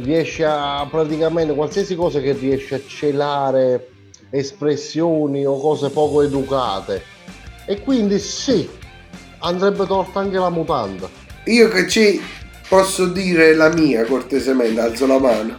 [0.00, 3.88] riesce a praticamente qualsiasi cosa che riesce a celare
[4.30, 7.02] espressioni o cose poco educate.
[7.66, 8.68] E quindi sì,
[9.40, 11.08] andrebbe tolta anche la mutanda.
[11.44, 12.20] Io che ci
[12.68, 15.58] posso dire la mia cortesemente, alzo la mano.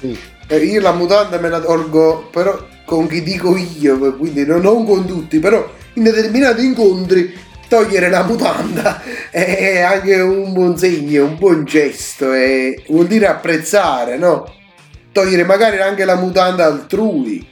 [0.00, 0.18] Sì.
[0.46, 4.86] Eh, io la mutanda me la tolgo però con chi dico io, quindi non, non
[4.86, 7.34] con tutti, però in determinati incontri
[7.68, 14.16] togliere la mutanda è anche un buon segno, un buon gesto, e vuol dire apprezzare,
[14.16, 14.50] no?
[15.12, 17.46] Togliere magari anche la mutanda altrui.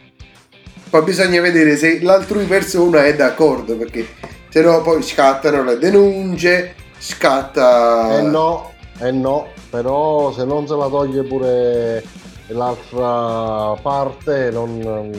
[0.89, 4.07] Poi bisogna vedere se l'altrui persona è d'accordo, perché
[4.49, 8.19] se no poi scattano le denunce, scatta...
[8.19, 12.03] Eh no, eh no, però se non se la toglie pure
[12.49, 15.11] l'altra parte non, non-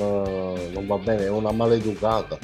[0.72, 2.38] non va bene, è una maleducata.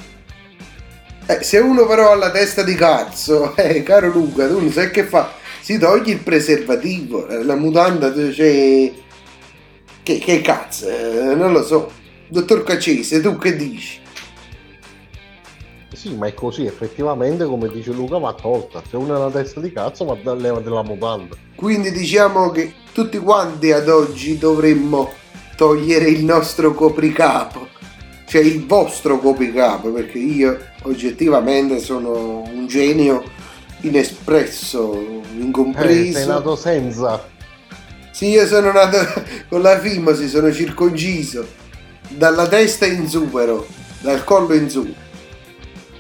[1.26, 4.92] Eh, se uno però ha la testa di cazzo, eh, caro Luca, tu non sai
[4.92, 5.32] che fa?
[5.62, 8.92] Si toglie il preservativo, eh, la mutanda, cioè...
[10.04, 11.90] Che, che cazzo, eh, non lo so.
[12.28, 14.02] Dottor Cacese, tu che dici?
[16.04, 18.82] Sì, ma è così, effettivamente, come dice Luca, va tolta.
[18.90, 21.34] Se uno è una testa di cazzo, va da leva della mutanda.
[21.56, 25.12] Quindi diciamo che tutti quanti ad oggi dovremmo
[25.56, 27.70] togliere il nostro copricapo,
[28.28, 33.24] cioè il vostro copricapo, perché io oggettivamente sono un genio
[33.82, 36.18] inespresso, Eh, incompreso.
[36.18, 37.30] sei nato senza.
[38.12, 38.98] Sì, io sono nato
[39.48, 41.48] con la fimosi, sono circonciso,
[42.10, 43.64] dalla testa in su però,
[44.02, 44.94] dal collo in su.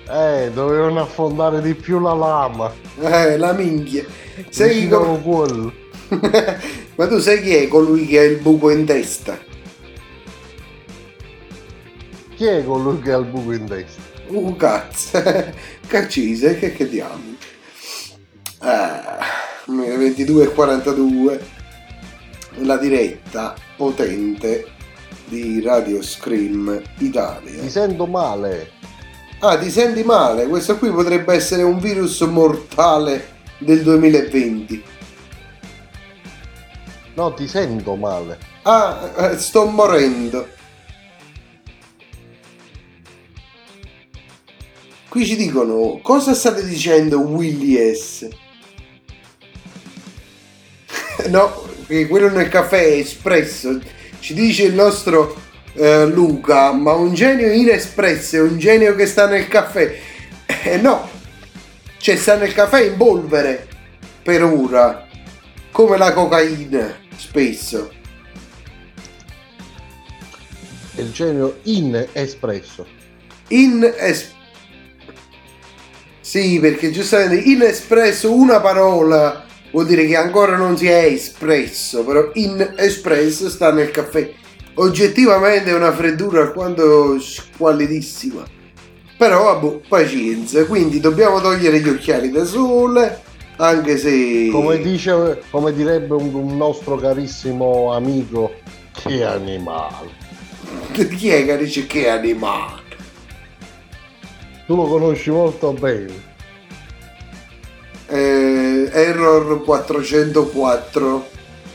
[0.09, 2.71] Eh, dovevano affondare di più la lama.
[2.99, 4.05] Eh, la minchia.
[4.35, 5.73] Al quello.
[6.95, 9.37] Ma tu sai chi è colui che ha il buco in testa?
[12.35, 14.01] Chi è colui che ha il buco in testa?
[14.27, 15.21] Uh, cazzo.
[15.87, 17.35] Caccise, che che diamo?
[18.59, 19.19] Ah,
[19.67, 21.39] 22.42
[22.57, 24.67] la diretta potente
[25.25, 27.61] di Radio Scream Italia.
[27.61, 28.82] Ti sento male.
[29.45, 30.47] Ah, ti senti male?
[30.47, 34.83] Questo qui potrebbe essere un virus mortale del 2020.
[37.15, 38.39] No, ti sento male.
[38.61, 40.47] Ah, eh, sto morendo.
[45.09, 48.29] Qui ci dicono cosa state dicendo Willy S.
[51.27, 53.77] no, che quello nel caffè è espresso.
[54.19, 55.35] Ci dice il nostro
[55.73, 59.99] eh, Luca, ma un genio in espresso è un genio che sta nel caffè.
[60.63, 61.09] Eh no,
[61.97, 63.67] cioè sta nel caffè in polvere
[64.21, 65.07] per ora,
[65.71, 67.91] come la cocaina spesso.
[70.95, 72.85] È il genio in espresso.
[73.49, 74.31] In es-
[76.21, 82.03] Sì, perché giustamente in espresso una parola vuol dire che ancora non si è espresso,
[82.03, 84.31] però in espresso sta nel caffè.
[84.75, 88.43] Oggettivamente è una freddura alquanto squallidissima.
[89.17, 93.21] Però vabbè, pazienza, quindi dobbiamo togliere gli occhiali da sole,
[93.57, 94.49] anche se...
[94.51, 98.51] Come, dice, come direbbe un, un nostro carissimo amico,
[98.91, 100.09] che animale.
[100.91, 102.81] Chi è che dice che animale?
[104.65, 106.31] Tu lo conosci molto bene.
[108.07, 111.27] Eh, error 404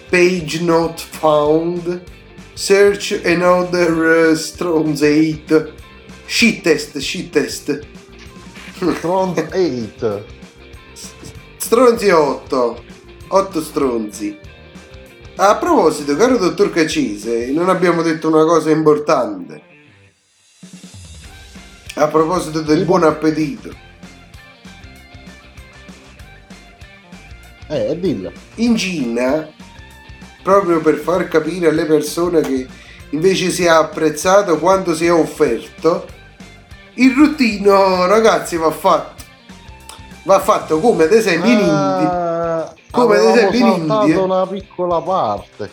[0.08, 2.16] page not found
[2.58, 5.72] search another uh, stronze 8
[6.26, 7.86] shit test shit test.
[8.74, 10.24] Stronz 8
[11.56, 12.84] stronzi 8
[13.28, 14.38] 8 stronzi.
[15.36, 19.62] A proposito caro dottor Cacise non abbiamo detto una cosa importante.
[21.94, 23.72] A proposito del buon appetito.
[27.68, 28.32] Eh, dillo.
[28.56, 29.48] in Cina,
[30.42, 32.66] proprio per far capire alle persone che
[33.10, 36.06] invece si è apprezzato quanto si è offerto,
[36.94, 39.16] il ruttino, ragazzi, va fatto.
[40.24, 42.66] Va fatto come ad esempio in India.
[42.66, 44.20] Ah, Come ad esempio in India.
[44.20, 45.70] una piccola parte.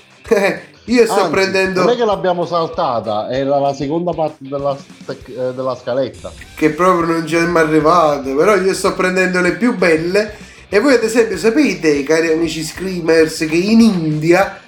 [0.88, 4.78] Io sto Anzi, prendendo Non è che l'abbiamo saltata, era la seconda parte della,
[5.08, 6.32] eh, della scaletta.
[6.56, 10.54] che proprio non ci siamo arrivati, però io sto prendendo le più belle.
[10.70, 14.60] E voi ad esempio sapete, cari amici screamers, che in India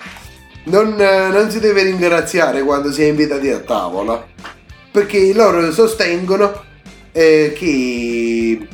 [0.66, 4.26] non, eh, non si deve ringraziare quando si è invitati a tavola,
[4.92, 6.64] perché loro sostengono
[7.12, 8.68] eh, che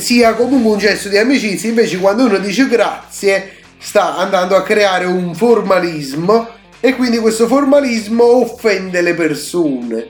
[0.00, 5.06] sia comunque un gesto di amicizia, invece quando uno dice grazie sta andando a creare
[5.06, 6.48] un formalismo
[6.80, 10.06] e quindi questo formalismo offende le persone.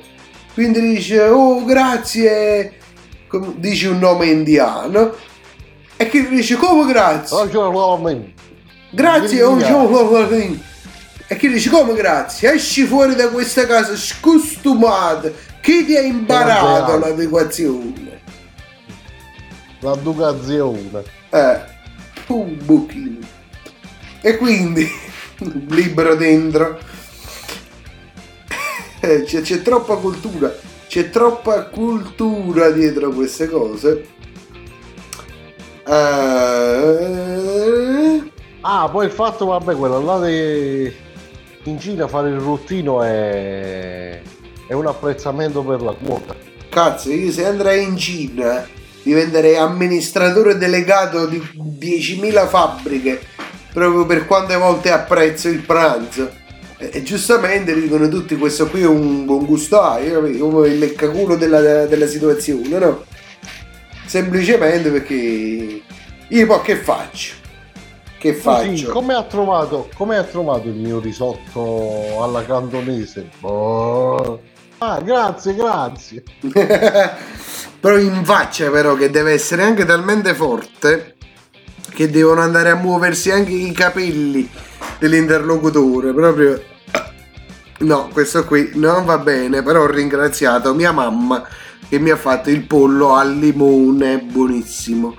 [0.54, 2.74] Quindi dice oh grazie,
[3.38, 5.14] dice un nome indiano
[5.96, 7.36] e che dice come grazie?
[8.90, 10.28] Grazie, oh, oh,
[11.26, 12.52] e che dice come grazie?
[12.52, 15.30] Esci fuori da questa casa scostumata.
[15.60, 18.20] Chi ti ha imparato l'adeguazione?
[19.80, 21.02] La ducazione.
[21.30, 21.60] Eh,
[22.26, 23.26] un buchino.
[24.20, 24.86] E quindi,
[25.68, 26.78] libero dentro,
[29.04, 30.54] Eh, c'è, c'è troppa cultura,
[30.92, 34.06] c'è troppa cultura dietro a queste cose.
[35.88, 36.92] Eh,
[38.60, 40.92] Ah, poi il fatto, vabbè, quello là di...
[41.62, 44.20] in Cina fare il ruttino è...
[44.66, 46.36] è un apprezzamento per la quota.
[46.68, 48.68] Cazzo, io se andrei in Cina
[49.02, 53.18] diventerei amministratore delegato di 10.000 fabbriche
[53.72, 56.40] proprio per quante volte apprezzo il pranzo.
[56.90, 60.48] E, giustamente dicono tutti questo qui è un buon gusto capito?
[60.48, 63.04] come il leccaculo della, della situazione, no?
[64.04, 65.82] Semplicemente perché
[66.28, 67.34] io poi che faccio?
[68.18, 68.90] Che faccio?
[68.90, 73.28] come ha trovato, come ha trovato il mio risotto alla cantonese?
[73.38, 74.40] Boh.
[74.78, 76.22] Ah, grazie, grazie.
[77.78, 81.14] però in faccia però che deve essere anche talmente forte
[81.90, 84.48] che devono andare a muoversi anche i capelli
[84.98, 86.70] dell'interlocutore proprio
[87.82, 91.46] no questo qui non va bene però ho ringraziato mia mamma
[91.88, 95.14] che mi ha fatto il pollo al limone buonissimo.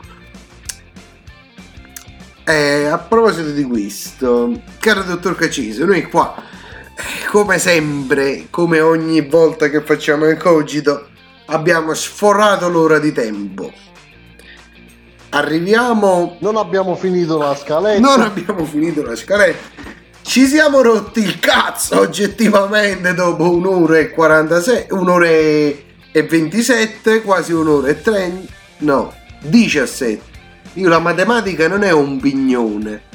[2.45, 9.21] Eh, a proposito di questo caro dottor Cacese noi qua eh, come sempre come ogni
[9.21, 11.07] volta che facciamo il cogito
[11.47, 13.71] abbiamo sforato l'ora di tempo.
[15.29, 17.99] Arriviamo Non abbiamo finito la scaletta.
[17.99, 19.82] non abbiamo finito la scaletta
[20.23, 27.89] ci siamo rotti il cazzo oggettivamente dopo un'ora e 46 un'ora e 27 quasi un'ora
[27.89, 30.31] e 30 no 17
[30.75, 33.11] io la matematica non è un pignone.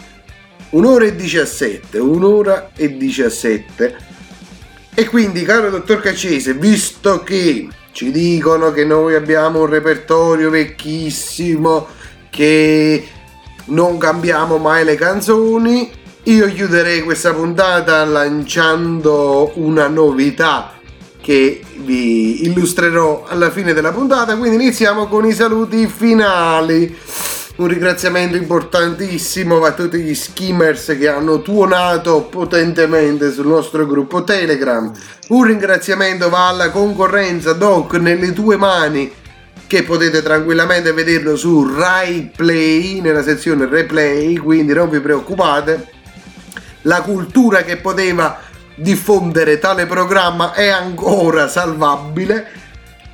[0.70, 3.97] Un'ora e 17 un'ora e 17
[4.94, 11.89] e quindi caro dottor Caccese visto che ci dicono che noi abbiamo un repertorio vecchissimo
[12.30, 13.09] che
[13.66, 15.90] non cambiamo mai le canzoni
[16.24, 20.72] io chiuderei questa puntata lanciando una novità
[21.20, 26.96] che vi illustrerò alla fine della puntata, quindi iniziamo con i saluti finali.
[27.56, 34.92] Un ringraziamento importantissimo a tutti gli skimmers che hanno tuonato potentemente sul nostro gruppo Telegram.
[35.28, 39.10] Un ringraziamento va alla concorrenza Doc nelle tue mani
[39.66, 45.96] che potete tranquillamente vederlo su Rai Play nella sezione replay, quindi non vi preoccupate.
[46.82, 48.38] La cultura che poteva
[48.74, 52.46] diffondere tale programma è ancora salvabile.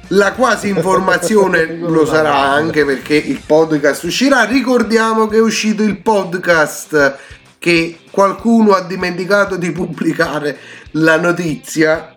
[0.08, 4.44] La quasi informazione lo sarà anche perché il podcast uscirà.
[4.44, 7.16] Ricordiamo che è uscito il podcast
[7.58, 10.58] che qualcuno ha dimenticato di pubblicare
[10.92, 12.14] la notizia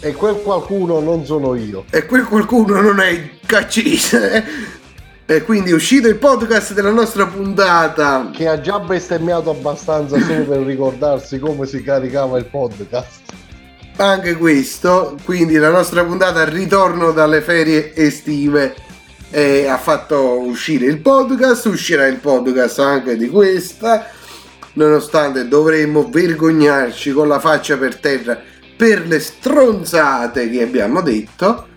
[0.00, 1.86] E quel qualcuno non sono io.
[1.90, 4.44] e quel qualcuno non è il caccese.
[5.28, 8.30] E quindi è uscito il podcast della nostra puntata.
[8.32, 13.22] Che ha già bestemmiato abbastanza solo per ricordarsi come si caricava il podcast.
[13.96, 18.76] Anche questo, quindi la nostra puntata al ritorno dalle ferie estive
[19.30, 24.06] eh, ha fatto uscire il podcast, uscirà il podcast anche di questa,
[24.74, 28.38] nonostante dovremmo vergognarci con la faccia per terra
[28.76, 31.74] per le stronzate che abbiamo detto.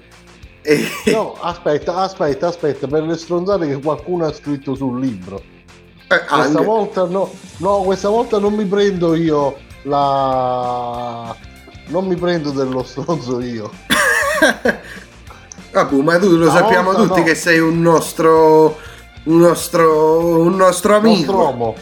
[0.61, 0.87] E...
[1.11, 5.41] No, aspetta, aspetta, aspetta, per le stronzate che qualcuno ha scritto sul libro.
[6.07, 11.35] Eh, Questa volta no, no, questa volta non mi prendo io la...
[11.87, 13.71] Non mi prendo dello stronzo io.
[15.71, 17.25] Vabbè, ma tu lo Stavolta sappiamo tutti no.
[17.25, 18.77] che sei un nostro
[19.23, 21.31] un nostro un nostro amico.
[21.31, 21.75] Nostromo.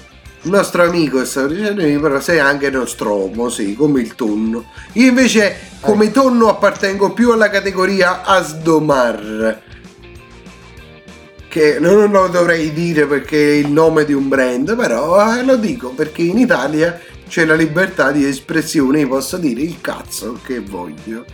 [0.47, 4.71] Un nostro amico stavo dicendo io, però sei anche nostromo, sì, come il tonno.
[4.93, 9.61] Io invece come tonno appartengo più alla categoria Asdomar.
[11.49, 15.57] Che non lo dovrei dire perché è il nome di un brand, però eh, lo
[15.57, 16.97] dico perché in Italia
[17.27, 21.25] c'è la libertà di espressione, io posso dire il cazzo che voglio.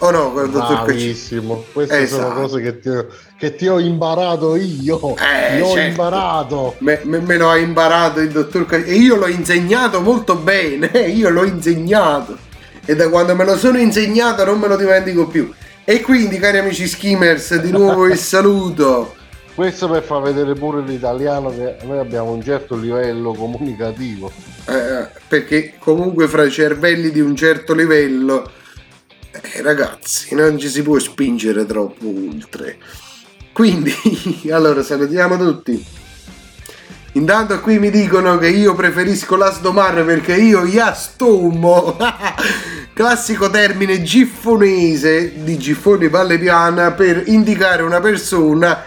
[0.00, 0.84] O no, dottor Cacci?
[0.84, 2.40] Bravissimo, queste sono Esatto.
[2.40, 3.06] cose che ti, ho,
[3.36, 5.16] che ti ho imparato io.
[5.16, 5.88] Eh, Ti ho certo.
[5.88, 6.74] imparato.
[6.78, 10.86] Me, me- me lo ha imparato il dottor Cacci e io l'ho insegnato molto bene,
[11.08, 12.36] io l'ho insegnato
[12.84, 15.52] e da quando me lo sono insegnato non me lo dimentico più.
[15.84, 19.14] E quindi, cari amici skimmers, di nuovo il saluto.
[19.54, 24.30] Questo per far vedere pure l'italiano che noi abbiamo un certo livello comunicativo.
[24.66, 28.48] Eh, perché comunque fra cervelli di un certo livello,
[29.42, 32.78] eh, ragazzi, non ci si può spingere troppo oltre.
[33.52, 33.92] Quindi,
[34.50, 35.84] allora salutiamo tutti.
[37.12, 41.96] Intanto qui mi dicono che io preferisco l'asdomar perché io iastomo.
[42.92, 48.84] Classico termine giffonese di Giffoni Valle Piana per indicare una persona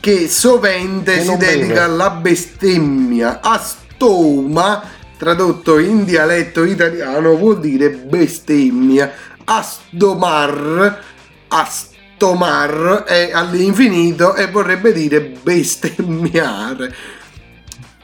[0.00, 1.78] che sovente Che si dedica beve.
[1.78, 3.40] alla bestemmia.
[3.42, 4.82] Astoma,
[5.16, 9.12] tradotto in dialetto italiano, vuol dire bestemmia.
[9.52, 11.02] Asdomar,
[11.48, 16.94] astomar è all'infinito e vorrebbe dire bestemmiare.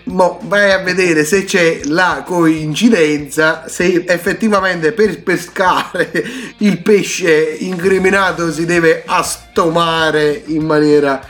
[0.07, 6.11] Mo vai a vedere se c'è la coincidenza, se effettivamente per pescare
[6.59, 11.21] il pesce incriminato si deve astomare in maniera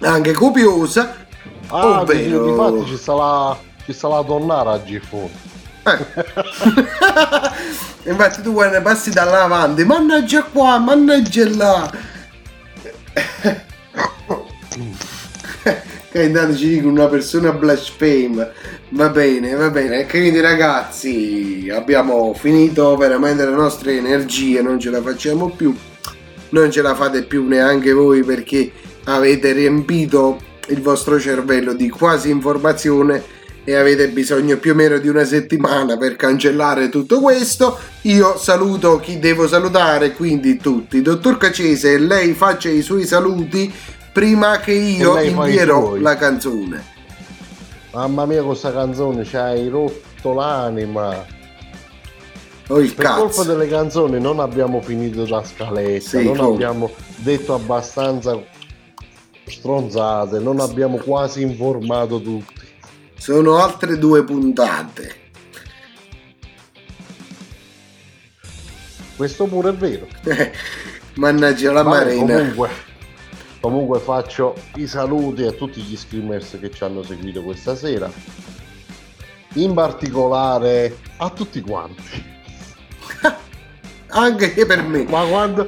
[0.00, 1.16] anche copiosa,
[1.70, 4.82] Ah, ovvero infatti ci la, ci sta la tonnara a
[5.96, 6.86] Giffoni.
[8.04, 11.90] Infatti tu quando passi da là avanti, mannaggia qua, mannaggia là.
[16.10, 18.48] Che intanto ci dicono una persona blasfema.
[18.90, 20.06] Va bene, va bene.
[20.06, 25.76] Quindi ragazzi, abbiamo finito veramente le nostre energie, non ce la facciamo più.
[26.50, 28.72] Non ce la fate più neanche voi perché
[29.04, 33.22] avete riempito il vostro cervello di quasi informazione
[33.68, 37.78] e avete bisogno più o meno di una settimana per cancellare tutto questo.
[38.02, 41.02] Io saluto chi devo salutare, quindi tutti.
[41.02, 43.70] Dottor Cacese, lei faccia i suoi saluti
[44.10, 46.82] prima che io invierò la canzone.
[47.92, 51.26] Mamma mia, questa canzone ci hai rotto l'anima.
[52.68, 53.20] Oh, il per cazzo.
[53.20, 56.54] colpa delle canzoni non abbiamo finito la scaletta, Sì, non come?
[56.54, 58.42] abbiamo detto abbastanza
[59.46, 62.67] stronzate, non abbiamo quasi informato tutti.
[63.18, 65.26] Sono altre due puntate.
[69.16, 70.06] Questo pure è vero.
[71.14, 72.36] Mannaggia la Vabbè, marina.
[72.36, 72.70] Comunque,
[73.60, 78.08] comunque faccio i saluti a tutti gli screamers che ci hanno seguito questa sera.
[79.54, 82.36] In particolare a tutti quanti.
[84.10, 85.02] Anche per me.
[85.04, 85.66] Ma quando,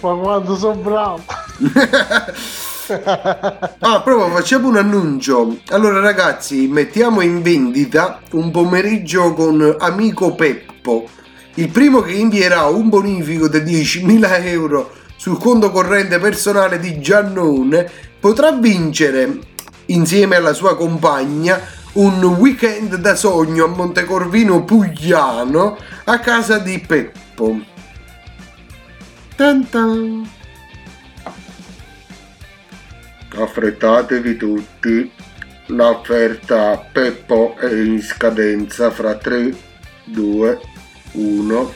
[0.00, 1.22] ma quando sono bravo.
[2.92, 5.58] Ah, proprio facciamo un annuncio.
[5.68, 11.08] Allora, ragazzi, mettiamo in vendita un pomeriggio con amico Peppo.
[11.54, 17.90] Il primo che invierà un bonifico di 10.000 euro sul conto corrente personale di Giannone
[18.18, 19.38] potrà vincere,
[19.86, 21.60] insieme alla sua compagna,
[21.92, 27.58] un weekend da sogno a Montecorvino Pugliano a casa di Peppo.
[29.36, 30.38] Tan tan.
[33.36, 35.10] Affrettatevi tutti,
[35.66, 39.54] l'offerta Peppo è in scadenza fra 3,
[40.04, 40.60] 2,
[41.12, 41.72] 1.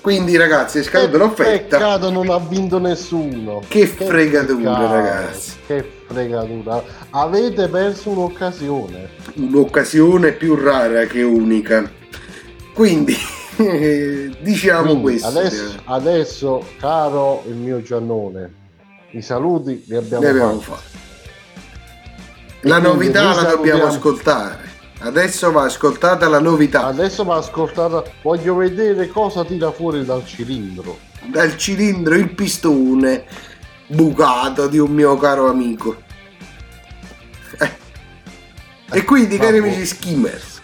[0.00, 1.76] Quindi ragazzi è scaduta l'offerta.
[1.76, 3.62] Peccato non ha vinto nessuno.
[3.66, 5.52] Che fregatura, peccato, ragazzi.
[5.66, 6.82] Che fregatura.
[7.10, 9.08] Avete perso un'occasione.
[9.34, 11.90] Un'occasione più rara che unica.
[12.72, 13.16] Quindi
[14.40, 15.26] diciamo Quindi, questo.
[15.26, 18.52] adesso, adesso, caro il mio Giannone,
[19.18, 20.96] i saluti li abbiamo, Ne abbiamo fatti.
[22.62, 24.66] La E quindi novità la dobbiamo ascoltare.
[25.00, 26.86] Adesso va ascoltata la novità.
[26.86, 28.02] Adesso va ascoltata.
[28.22, 30.98] Voglio vedere cosa tira fuori dal cilindro.
[31.26, 33.24] dal cilindro il pistone
[33.86, 35.96] bucato di un mio caro amico.
[37.58, 37.70] Eh.
[38.90, 40.57] E quindi, cari amici skimmers,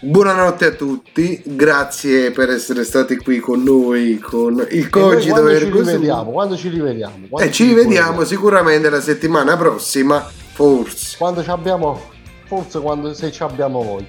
[0.00, 5.70] buonanotte a tutti, grazie per essere stati qui con noi con il cogito quando ci
[5.70, 6.30] rivediamo?
[6.30, 7.26] Quando ci rivediamo?
[7.28, 12.00] Quando E ci rivediamo sicuramente la settimana prossima, forse, Quando ci abbiamo.
[12.46, 14.06] Forse quando se ci abbiamo voi.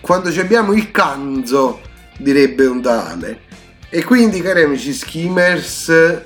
[0.00, 1.80] quando ci abbiamo il canzo,
[2.18, 3.40] direbbe un tale.
[3.88, 6.24] E quindi, cari amici skimmers,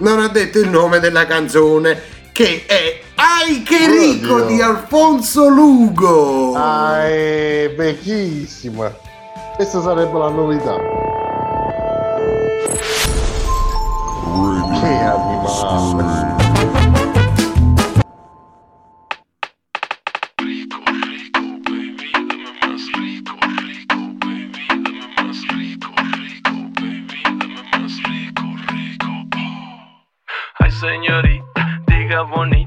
[0.00, 4.46] non ha detto il nome della canzone che è Ai che ricco Oddio.
[4.46, 6.54] di Alfonso Lugo.
[6.54, 8.90] Ah, è vecchissima.
[9.56, 10.74] Questa sarebbe la novità.
[14.80, 16.29] Che animale.
[32.30, 32.59] wanna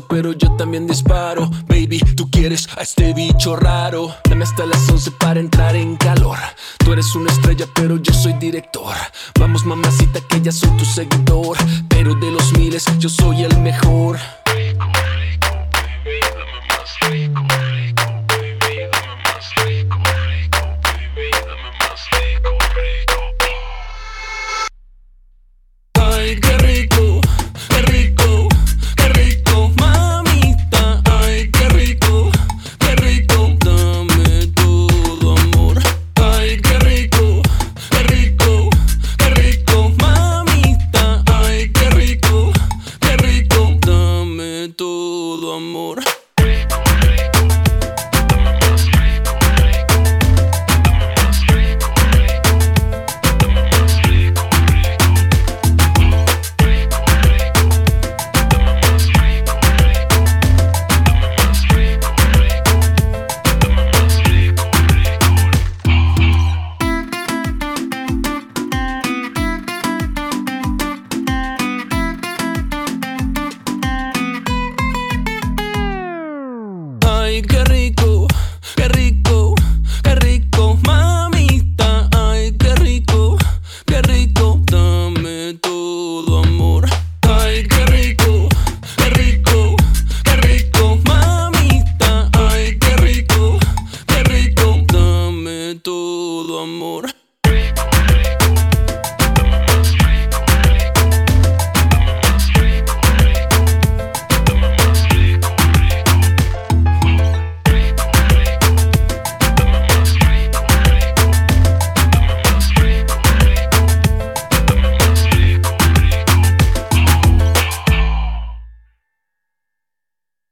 [0.00, 1.50] pero yo también disparo.
[1.68, 4.14] Baby, tú quieres a este bicho raro.
[4.28, 6.38] Dame hasta las 11 para entrar en calor.
[6.78, 8.94] Tú eres una estrella, pero yo soy director.
[9.38, 11.56] Vamos, mamacita, que ya soy tu seguidor.
[11.88, 14.18] Pero de los miles, yo soy el mejor.
[17.08, 17.30] Ay,